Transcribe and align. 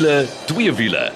wiele, 0.00 0.26
twee 0.46 0.72
wiele. 0.72 1.12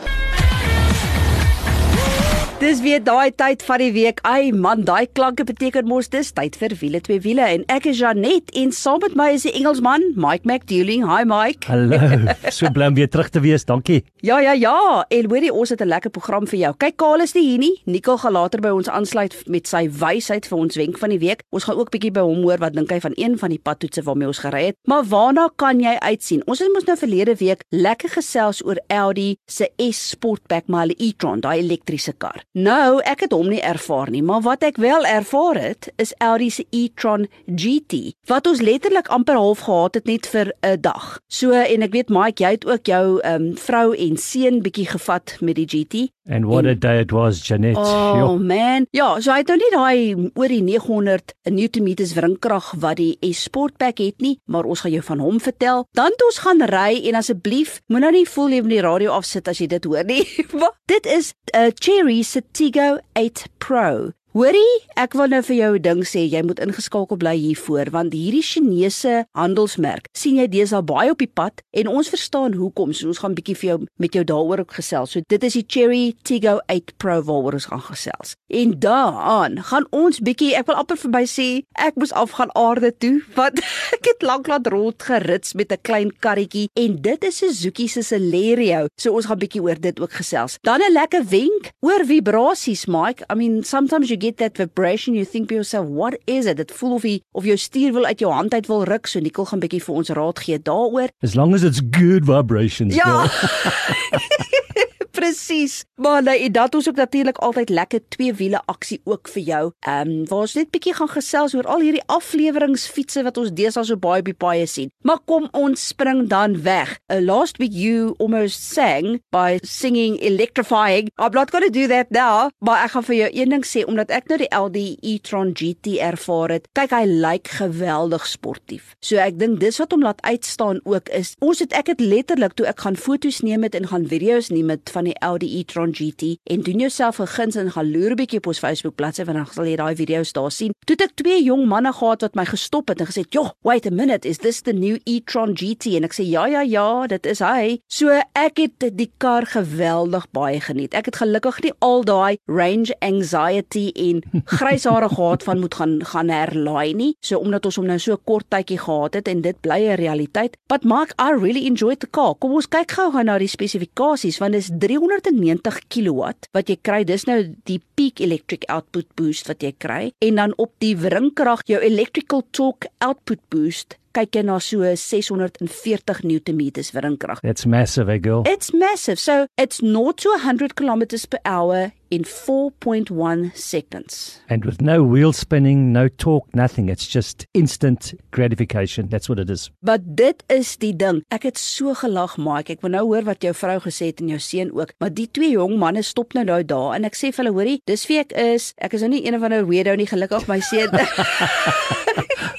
Dis 2.62 2.78
weer 2.84 3.00
daai 3.02 3.32
tyd 3.34 3.64
van 3.66 3.80
die 3.82 3.90
week. 3.92 4.20
Ai 4.22 4.52
man, 4.54 4.84
daai 4.86 5.08
klanke 5.10 5.42
beteken 5.44 5.88
mos 5.90 6.06
dis 6.12 6.28
tyd 6.32 6.54
vir 6.56 6.72
wiele 6.78 7.00
twee 7.02 7.18
wiele 7.24 7.42
en 7.50 7.64
ek 7.72 7.88
is 7.90 7.98
Janet 7.98 8.52
en 8.54 8.70
saam 8.72 9.00
met 9.02 9.16
my 9.18 9.26
is 9.34 9.42
die 9.42 9.52
Engelsman 9.58 10.04
Mike 10.14 10.46
McDouling. 10.46 11.02
Hi 11.10 11.24
Mike. 11.26 11.66
Hallo. 11.66 11.98
So 12.54 12.70
bly 12.70 12.86
om 12.92 12.94
weer 12.94 13.10
terug 13.10 13.32
te 13.34 13.42
wees. 13.42 13.66
Dankie. 13.66 14.04
Ja 14.22 14.38
ja 14.40 14.52
ja, 14.54 15.02
en 15.10 15.26
hoorie 15.32 15.50
ons 15.52 15.72
het 15.74 15.82
'n 15.82 15.90
lekker 15.90 16.10
program 16.14 16.46
vir 16.46 16.58
jou. 16.58 16.72
Kyk, 16.78 16.96
Kaal 16.96 17.20
is 17.26 17.34
nie 17.34 17.42
hier 17.42 17.58
nie. 17.58 17.82
Nicole 17.84 18.18
gaan 18.18 18.32
later 18.32 18.60
by 18.60 18.70
ons 18.70 18.88
aansluit 18.88 19.34
met 19.48 19.66
sy 19.66 19.88
wysheid 19.90 20.46
vir 20.46 20.58
ons 20.58 20.76
wenk 20.76 20.98
van 20.98 21.10
die 21.10 21.18
week. 21.18 21.42
Ons 21.50 21.64
gaan 21.64 21.76
ook 21.76 21.90
bietjie 21.90 22.12
by 22.12 22.20
hom 22.22 22.42
hoor 22.42 22.58
wat 22.58 22.74
dink 22.74 22.90
hy 22.90 23.00
van 23.00 23.12
een 23.16 23.36
van 23.38 23.50
die 23.50 23.58
padtoetse 23.58 24.02
waarmee 24.02 24.28
ons 24.28 24.38
gery 24.38 24.64
het. 24.66 24.76
Maar 24.86 25.04
waarna 25.04 25.48
kan 25.56 25.80
jy 25.80 25.98
uitsien? 25.98 26.42
Ons 26.46 26.58
het 26.60 26.70
mos 26.72 26.84
nou 26.84 26.96
verlede 26.96 27.34
week 27.34 27.64
lekker 27.70 28.08
gesels 28.08 28.64
oor 28.64 28.78
Audi 28.88 29.36
se 29.46 29.68
S 29.78 30.08
Sportback 30.14 30.68
maar 30.68 30.86
hulle 30.86 30.96
e-tron, 30.98 31.40
daai 31.40 31.58
elektriese 31.58 32.12
kar. 32.12 32.44
Nou, 32.54 33.00
ek 33.02 33.24
het 33.24 33.32
hom 33.34 33.48
nie 33.50 33.58
ervaar 33.66 34.12
nie, 34.14 34.20
maar 34.22 34.44
wat 34.44 34.62
ek 34.62 34.76
wel 34.78 35.02
ervaar 35.10 35.58
het, 35.58 35.88
is 35.98 36.12
Audi 36.22 36.52
se 36.54 36.62
e-tron 36.70 37.24
GT, 37.50 38.12
wat 38.30 38.46
ons 38.46 38.62
letterlik 38.62 39.10
amper 39.10 39.34
half 39.34 39.64
gehad 39.66 39.98
het 39.98 40.06
net 40.06 40.28
vir 40.30 40.52
'n 40.62 40.80
dag. 40.80 41.18
So 41.26 41.50
en 41.50 41.82
ek 41.82 41.90
weet 41.90 42.14
Mike, 42.14 42.42
jy 42.42 42.50
het 42.50 42.66
ook 42.66 42.86
jou 42.86 43.18
ehm 43.20 43.42
um, 43.42 43.56
vrou 43.58 43.96
en 43.96 44.16
seun 44.16 44.62
bietjie 44.62 44.86
gevat 44.86 45.36
met 45.40 45.56
die 45.56 45.66
GT. 45.66 46.14
And 46.26 46.46
what 46.46 46.64
En- 46.64 46.70
a 46.70 46.74
day 46.74 47.00
it 47.00 47.12
was, 47.12 47.42
Janet. 47.46 47.76
Oh 47.76 48.14
Jo. 48.18 48.38
man. 48.38 48.86
Ja, 48.96 49.20
so 49.20 49.30
hy 49.30 49.38
het 49.42 49.48
nou 49.52 49.56
nie 49.60 49.70
daai 49.74 50.30
oor 50.34 50.48
die 50.48 50.62
900 50.62 51.34
Newtonmeters 51.52 52.14
wringkrag 52.16 52.72
wat 52.80 52.96
die 52.96 53.18
S 53.32 53.42
Sportback 53.48 53.98
het 54.00 54.20
nie, 54.24 54.38
maar 54.48 54.64
ons 54.64 54.80
gaan 54.80 54.92
jou 54.92 55.02
van 55.04 55.18
hom 55.20 55.40
vertel. 55.40 55.84
Dan 55.92 56.14
het 56.14 56.24
ons 56.24 56.38
gaan 56.38 56.64
ry 56.70 56.96
en 57.10 57.14
asseblief 57.20 57.80
moenie 57.88 58.00
nou 58.00 58.12
nie 58.12 58.26
voel 58.28 58.48
jy 58.56 58.60
moet 58.64 58.70
die 58.76 58.80
radio 58.84 59.12
afsit 59.12 59.48
as 59.48 59.60
jy 59.60 59.66
dit 59.66 59.84
hoor 59.84 60.04
nie. 60.04 60.24
Dit 60.94 61.06
is 61.06 61.34
'n 61.54 61.58
uh, 61.66 61.70
Cherry 61.74 62.22
Tiggo 62.52 62.98
8 63.12 63.48
Pro. 63.58 64.12
Hoorie, 64.34 64.80
ek 64.98 65.12
wil 65.14 65.28
nou 65.30 65.38
vir 65.46 65.54
jou 65.54 65.74
'n 65.78 65.82
ding 65.82 66.00
sê, 66.02 66.26
jy 66.26 66.42
moet 66.42 66.58
ingeskakel 66.58 67.16
bly 67.16 67.36
hiervoor 67.38 67.86
want 67.94 68.12
hierdie 68.12 68.42
Chinese 68.42 69.26
handelsmerk 69.30 70.08
sien 70.12 70.40
jy 70.40 70.48
deesdae 70.50 70.82
baie 70.82 71.12
op 71.12 71.18
die 71.22 71.30
pad 71.30 71.62
en 71.70 71.86
ons 71.86 72.10
verstaan 72.10 72.56
hoekom. 72.58 72.92
So 72.92 73.06
ons 73.06 73.22
gaan 73.22 73.36
bietjie 73.36 73.54
vir 73.54 73.68
jou 73.68 73.78
met 73.96 74.12
jou 74.12 74.24
daaroor 74.24 74.58
ook 74.64 74.74
gesels. 74.74 75.12
So 75.12 75.20
dit 75.28 75.44
is 75.44 75.52
die 75.52 75.64
Cherry 75.68 76.16
Tiggo 76.24 76.58
8 76.66 76.98
Pro 76.98 77.22
waaroor 77.22 77.52
ons 77.52 77.66
gaan 77.70 77.80
gesels. 77.80 78.34
En 78.50 78.74
daaraan 78.80 79.62
gaan 79.62 79.86
ons 79.92 80.18
bietjie, 80.18 80.56
ek 80.58 80.66
wil 80.66 80.82
amper 80.82 80.96
verby 80.96 81.22
sê, 81.30 81.62
ek 81.78 81.94
moes 81.94 82.12
afgaan 82.12 82.50
aarde 82.58 82.90
toe 82.98 83.22
want 83.36 83.62
ek 83.94 84.04
het 84.04 84.22
lank 84.26 84.50
laat 84.50 84.66
rond 84.66 84.98
gerits 84.98 85.54
met 85.54 85.70
'n 85.70 85.78
klein 85.82 86.10
karretjie 86.10 86.66
en 86.74 86.98
dit 87.00 87.24
is 87.24 87.38
Suzuki 87.38 87.86
se 87.86 88.02
Celerio. 88.02 88.88
So 88.98 89.14
ons 89.14 89.26
gaan 89.26 89.38
bietjie 89.38 89.62
oor 89.62 89.78
dit 89.78 90.00
ook 90.00 90.10
gesels. 90.12 90.58
Dan 90.62 90.82
'n 90.82 90.92
lekker 90.92 91.22
wenk 91.22 91.70
oor 91.86 92.02
vibrasies, 92.04 92.86
Mike. 92.86 93.22
I 93.30 93.36
mean, 93.36 93.62
sometimes 93.62 94.10
you 94.10 94.23
get 94.24 94.38
that 94.38 94.56
vibration 94.56 95.14
you 95.14 95.24
think 95.24 95.48
to 95.48 95.54
yourself, 95.54 95.86
what 95.88 96.18
is 96.24 96.46
it? 96.46 96.56
Dit 96.56 96.72
voel 96.72 96.96
of 96.98 97.04
jy 97.04 97.18
of 97.36 97.44
jou 97.48 97.56
stuur 97.60 97.92
wil 97.92 98.08
uit 98.08 98.24
jou 98.24 98.32
hand 98.32 98.54
uit 98.54 98.66
wil 98.70 98.84
ruk. 98.88 99.08
So 99.10 99.20
Nicole 99.20 99.50
gaan 99.50 99.62
bietjie 99.64 99.82
vir 99.84 100.00
ons 100.00 100.12
raad 100.16 100.40
gee 100.46 100.58
daaroor. 100.58 101.12
As 101.22 101.36
long 101.36 101.54
as 101.54 101.66
it's 101.66 101.82
good 101.92 102.28
vibrations. 102.30 102.96
Ja. 102.96 103.24
Presies. 105.14 105.84
Maar 105.94 106.22
nee, 106.22 106.40
en 106.44 106.52
dat 106.52 106.74
ons 106.74 106.88
ook 106.88 106.96
natuurlik 106.96 107.36
altyd 107.38 107.68
lekker 107.68 108.00
twee 108.08 108.34
wiele 108.34 108.62
aksie 108.66 109.00
ook 109.04 109.28
vir 109.28 109.42
jou. 109.42 109.64
Ehm 109.86 110.08
um, 110.10 110.24
waar 110.26 110.40
ons 110.46 110.54
net 110.58 110.70
bietjie 110.74 110.94
gaan 110.94 111.08
gesels 111.08 111.54
oor 111.54 111.68
al 111.70 111.84
hierdie 111.86 112.02
afleweringsfietsse 112.10 113.22
wat 113.22 113.38
ons 113.38 113.52
deesdae 113.54 113.84
so 113.86 113.96
baie 113.96 114.24
die 114.26 114.34
paaie 114.34 114.66
sien. 114.66 114.90
Maar 115.06 115.20
kom 115.24 115.46
ons 115.52 115.86
spring 115.86 116.24
dan 116.28 116.56
weg. 116.62 116.96
Uh, 117.12 117.20
last 117.22 117.60
week 117.62 117.70
you 117.72 118.14
almost 118.18 118.64
sang 118.74 119.20
by 119.30 119.58
singing 119.62 120.18
electrifying. 120.18 121.12
I'm 121.14 121.30
not 121.30 121.54
going 121.54 121.64
to 121.64 121.70
do 121.70 121.86
that 121.86 122.10
now. 122.10 122.50
Maar 122.58 122.82
ek 122.88 122.96
gaan 122.96 123.06
vir 123.06 123.16
jou 123.16 123.30
een 123.38 123.54
ding 123.54 123.64
sê 123.70 123.84
omdat 123.86 124.10
ek 124.10 124.26
nou 124.28 124.40
die 124.42 124.50
LD 124.50 124.84
e-tron 124.98 125.54
GT 125.54 125.94
ervaar 126.02 126.56
het. 126.58 126.66
Kyk, 126.74 126.90
hy 126.90 127.04
lyk 127.06 127.52
geweldig 127.60 128.26
sportief. 128.26 128.96
So 128.98 129.22
ek 129.22 129.38
dink 129.38 129.62
dis 129.62 129.78
wat 129.78 129.94
hom 129.94 130.02
laat 130.02 130.26
uitstaan 130.26 130.82
ook 130.82 131.14
is 131.14 131.36
ons 131.38 131.62
het 131.62 131.72
ek 131.72 131.94
het 131.94 132.02
letterlik 132.02 132.58
toe 132.58 132.66
ek 132.66 132.82
gaan 132.82 132.98
foto's 132.98 133.44
neem 133.46 133.62
het 133.62 133.78
en 133.78 133.86
gaan 133.94 134.10
video's 134.10 134.50
neem 134.50 134.74
het 134.74 134.90
van 134.90 135.03
die 135.04 135.18
Audi 135.20 135.58
e-tron 135.58 135.94
GT 135.94 136.36
en 136.44 136.60
doen 136.60 136.78
jouself 136.78 137.20
'n 137.20 137.26
guns 137.26 137.56
en 137.56 137.70
gaan 137.70 137.90
loer 137.90 138.10
'n 138.10 138.16
bietjie 138.16 138.38
op 138.38 138.46
ons 138.46 138.58
Facebook 138.58 138.94
bladsy 138.94 139.24
want 139.24 139.36
dan 139.36 139.46
sal 139.46 139.64
jy 139.64 139.76
daai 139.76 139.94
video's 139.96 140.32
daar 140.32 140.50
sien. 140.50 140.72
Toe 140.84 140.96
ek 140.96 141.14
twee 141.14 141.42
jong 141.42 141.66
manne 141.66 141.92
gehad 141.92 142.20
wat 142.20 142.34
my 142.34 142.44
gestop 142.44 142.88
het 142.88 143.00
en 143.00 143.06
gesê, 143.06 143.24
"Jo, 143.30 143.50
wait 143.62 143.86
a 143.86 143.90
minute, 143.90 144.28
is 144.28 144.38
this 144.38 144.60
the 144.62 144.72
new 144.72 144.98
e-tron 145.04 145.54
GT?" 145.56 145.96
En 145.96 146.04
ek 146.04 146.14
sê, 146.14 146.24
"Ja, 146.24 146.46
ja, 146.46 146.60
ja, 146.60 147.06
dit 147.06 147.26
is 147.26 147.38
hy." 147.38 147.80
So 147.88 148.08
ek 148.32 148.56
het 148.56 148.96
die 148.96 149.12
kar 149.18 149.46
geweldig 149.46 150.30
baie 150.30 150.60
geniet. 150.60 150.94
Ek 150.94 151.04
het 151.04 151.16
gelukkig 151.16 151.62
nie 151.62 151.72
al 151.78 152.04
daai 152.04 152.36
range 152.46 152.94
anxiety 153.00 153.90
en 153.94 154.22
grys 154.58 154.84
hare 154.84 155.08
gehad 155.08 155.42
van 155.42 155.60
moet 155.60 155.74
gaan 155.74 156.04
gaan 156.04 156.28
herlaai 156.28 156.94
nie. 156.94 157.14
So 157.20 157.38
omdat 157.38 157.64
ons 157.64 157.76
hom 157.76 157.86
nou 157.86 157.98
so 157.98 158.16
kort 158.16 158.46
tydjie 158.48 158.78
gehad 158.78 159.14
het 159.14 159.28
en 159.28 159.40
dit 159.40 159.60
bly 159.60 159.80
'n 159.88 159.96
realiteit. 159.96 160.56
But 160.68 160.84
Mark, 160.84 161.14
I 161.18 161.30
really 161.32 161.66
enjoyed 161.66 162.00
the 162.00 162.10
car. 162.10 162.34
Kom 162.34 162.52
ons 162.52 162.68
kyk 162.68 162.90
gou-gou 162.90 163.22
na 163.22 163.38
die 163.38 163.48
spesifikasies 163.48 164.38
want 164.38 164.52
dit 164.52 164.62
is 164.62 164.70
390 164.94 165.80
kW 165.90 166.30
wat 166.54 166.70
jy 166.70 166.78
kry. 166.82 167.02
Dis 167.06 167.26
nou 167.26 167.40
die 167.68 167.80
peak 167.98 168.22
electric 168.24 168.66
output 168.72 169.10
boost 169.18 169.50
wat 169.50 169.64
jy 169.64 169.74
kry 169.78 170.12
en 170.24 170.40
dan 170.40 170.56
op 170.62 170.74
die 170.84 170.94
wringkrag 170.98 171.64
jou 171.70 171.80
electrical 171.82 172.44
torque 172.54 172.90
output 173.04 173.42
boost 173.50 173.98
kyk 174.14 174.38
jy 174.38 174.44
na 174.46 174.60
so 174.62 174.86
640 174.86 176.22
Newtonmeters 176.22 176.92
wringkrag. 176.94 177.42
That's 177.42 177.66
massive, 177.66 178.08
eh, 178.08 178.20
girl. 178.22 178.44
It's 178.46 178.72
massive. 178.72 179.18
So 179.18 179.46
it's 179.58 179.82
0 179.82 180.12
to 180.22 180.30
100 180.38 180.76
kilometers 180.76 181.26
per 181.26 181.40
hour 181.44 181.90
in 182.14 182.22
4.1 182.22 183.56
seconds. 183.56 184.40
And 184.48 184.64
with 184.64 184.80
no 184.80 185.02
wheel 185.02 185.32
spinning, 185.32 185.92
no 185.92 186.06
torque, 186.08 186.54
nothing. 186.54 186.88
It's 186.88 187.08
just 187.08 187.46
instant 187.54 188.14
gratification. 188.30 189.08
That's 189.08 189.28
what 189.28 189.40
it 189.40 189.50
is. 189.50 189.70
Maar 189.80 189.98
dit 190.04 190.44
is 190.46 190.76
die 190.76 190.94
ding. 190.96 191.24
Ek 191.34 191.42
het 191.48 191.58
so 191.58 191.94
gelag, 191.98 192.36
Mike. 192.38 192.76
Ek 192.76 192.84
wil 192.86 192.94
nou 192.94 193.02
hoor 193.08 193.26
wat 193.26 193.42
jou 193.42 193.50
vrou 193.56 193.80
gesê 193.82 194.12
het 194.12 194.22
en 194.22 194.30
jou 194.30 194.38
seun 194.38 194.70
ook. 194.76 194.94
Maar 195.02 195.10
die 195.14 195.26
twee 195.26 195.50
jong 195.56 195.74
manne 195.80 196.04
stop 196.06 196.38
nou 196.38 196.46
nou 196.46 196.60
daar 196.62 196.94
en 196.94 197.08
ek 197.10 197.18
sê 197.18 197.32
vir 197.32 197.42
hulle, 197.42 197.56
hoorie, 197.56 197.80
dis 197.90 198.06
wie 198.10 198.20
ek 198.22 198.36
is. 198.38 198.70
Ek 198.78 198.94
is 198.94 199.02
nou 199.02 199.10
nie 199.16 199.24
een 199.26 199.34
of 199.34 199.42
ander 199.42 199.66
weirdo 199.66 199.96
nie, 199.98 200.06
gelukkig 200.06 200.46
my 200.50 200.60
seun. 200.62 200.94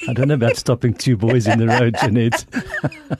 I 0.08 0.12
don't 0.12 0.28
know 0.28 0.34
about 0.34 0.56
stopping 0.56 0.94
two 0.94 1.16
boys 1.16 1.46
in 1.48 1.58
the 1.58 1.66
road, 1.66 1.96
Janet. 2.02 2.44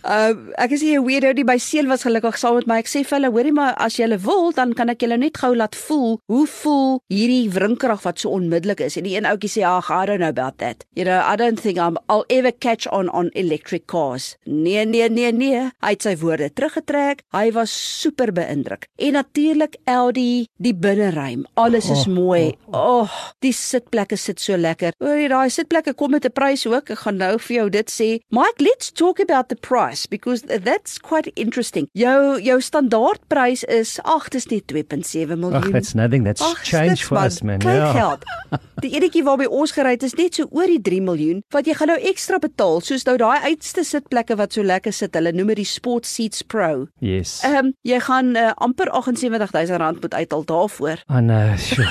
Um, 0.06 0.52
ek 0.58 0.70
is 0.74 0.82
nie 0.82 0.94
'n 0.98 1.04
weirdo 1.06 1.32
nie. 1.34 1.44
My 1.46 1.58
seun 1.58 1.88
was 1.90 2.04
gelukkig 2.06 2.38
saam 2.38 2.56
met 2.58 2.66
my. 2.66 2.78
Ek 2.78 2.86
sê 2.90 3.02
vir 3.06 3.18
hulle, 3.18 3.30
hoorie, 3.34 3.52
maar 3.52 3.74
as 3.82 3.96
jy 3.98 4.06
wil, 4.22 4.52
dan 4.54 4.72
kan 4.74 4.88
ek 4.88 5.02
julle 5.02 5.18
net 5.18 5.38
gou 5.38 5.54
laat 5.54 5.74
voel 5.74 6.20
hoe 6.26 6.46
voel 6.46 7.00
hierdie 7.12 7.50
wringkrag 7.50 8.02
wat 8.02 8.18
so 8.20 8.30
onmiddellik 8.30 8.80
is. 8.80 8.96
En 8.96 9.06
die 9.06 9.16
een 9.16 9.26
ouetjie 9.26 9.50
sê, 9.50 9.62
"Ag, 9.64 9.90
I 9.90 10.06
don't 10.06 10.18
know 10.18 10.28
about 10.28 10.58
that. 10.58 10.84
You 10.94 11.04
know, 11.06 11.20
I 11.32 11.36
don't 11.36 11.60
think 11.60 11.78
I'm 11.78 11.96
I'll 12.08 12.24
ever 12.28 12.52
catch 12.58 12.86
on 12.90 13.10
on 13.12 13.28
electric 13.32 13.86
cars." 13.86 14.36
Nee, 14.44 14.84
nee, 14.84 15.08
nee, 15.08 15.32
nee. 15.32 15.70
Hy 15.80 15.90
het 15.90 16.02
sy 16.02 16.16
woorde 16.16 16.52
teruggetrek. 16.52 17.22
Hy 17.32 17.52
was 17.52 18.00
super 18.00 18.32
beïndruk. 18.32 18.86
En 18.96 19.12
natuurlik 19.12 19.76
Audi, 19.84 20.46
die 20.56 20.74
binneruim. 20.74 21.46
Alles 21.54 21.90
is 21.90 22.06
Oh, 22.06 22.14
mooi. 22.14 22.56
Oh, 22.72 23.10
die 23.38 23.52
sitplekke 23.52 24.16
sit 24.16 24.40
so 24.40 24.56
lekker. 24.56 24.92
Oor 24.98 25.28
daai 25.28 25.50
sitplekke 25.50 25.94
kom 25.94 26.10
met 26.10 26.24
'n 26.24 26.32
prys 26.32 26.66
ook. 26.66 26.90
Ek 26.90 26.98
gaan 26.98 27.16
nou 27.16 27.38
vir 27.38 27.56
jou 27.56 27.70
dit 27.70 27.90
sê. 27.90 28.18
Mike, 28.30 28.58
let's 28.62 28.90
talk 28.92 29.20
about 29.20 29.48
the 29.48 29.56
price 29.56 30.06
because 30.06 30.42
that's 30.46 30.98
quite 30.98 31.30
interesting. 31.34 31.88
Jou 31.92 32.40
jou 32.42 32.60
standaardprys 32.60 33.64
is 33.64 33.98
ag, 34.02 34.28
dis 34.28 34.46
net 34.46 34.66
2.7 34.66 35.38
miljoen. 35.38 35.62
Ach, 35.62 35.70
that's 36.06 36.22
nothing. 36.22 36.24
That's 36.24 36.42
Ag, 36.42 36.64
change 36.64 37.04
for 37.04 37.18
us, 37.18 37.42
man. 37.42 37.58
Klein 37.58 37.76
Yeah. 37.76 37.92
geld. 37.92 38.24
Die 38.80 38.90
enetjie 38.94 39.22
waarby 39.24 39.46
ons 39.50 39.72
gery 39.72 39.90
het 39.96 40.02
is 40.02 40.14
net 40.14 40.34
so 40.34 40.46
oor 40.50 40.66
die 40.66 40.80
3 40.80 41.00
miljoen, 41.02 41.42
wat 41.50 41.66
jy 41.66 41.74
gaan 41.74 41.88
nou 41.88 41.98
ekstra 42.00 42.38
betaal, 42.38 42.80
soos 42.80 43.04
nou 43.06 43.16
daai 43.16 43.40
uitste 43.50 43.84
sitplekke 43.84 44.36
wat 44.36 44.52
so 44.52 44.62
lekker 44.62 44.92
sit. 44.92 45.14
Hulle 45.14 45.32
noem 45.32 45.46
dit 45.54 45.56
die 45.56 45.64
Sport 45.64 46.06
Seats 46.06 46.42
Pro. 46.42 46.86
Yes. 47.00 47.40
Ehm 47.44 47.56
um, 47.56 47.72
jy 47.82 48.00
gaan 48.00 48.36
uh, 48.36 48.52
amper 48.56 48.90
78000 48.92 49.78
rand 49.80 50.00
moet 50.00 50.14
uithaal 50.14 50.44
daarvoor. 50.44 51.02
I 51.08 51.20
know. 51.20 51.56
Sure. 51.56 51.88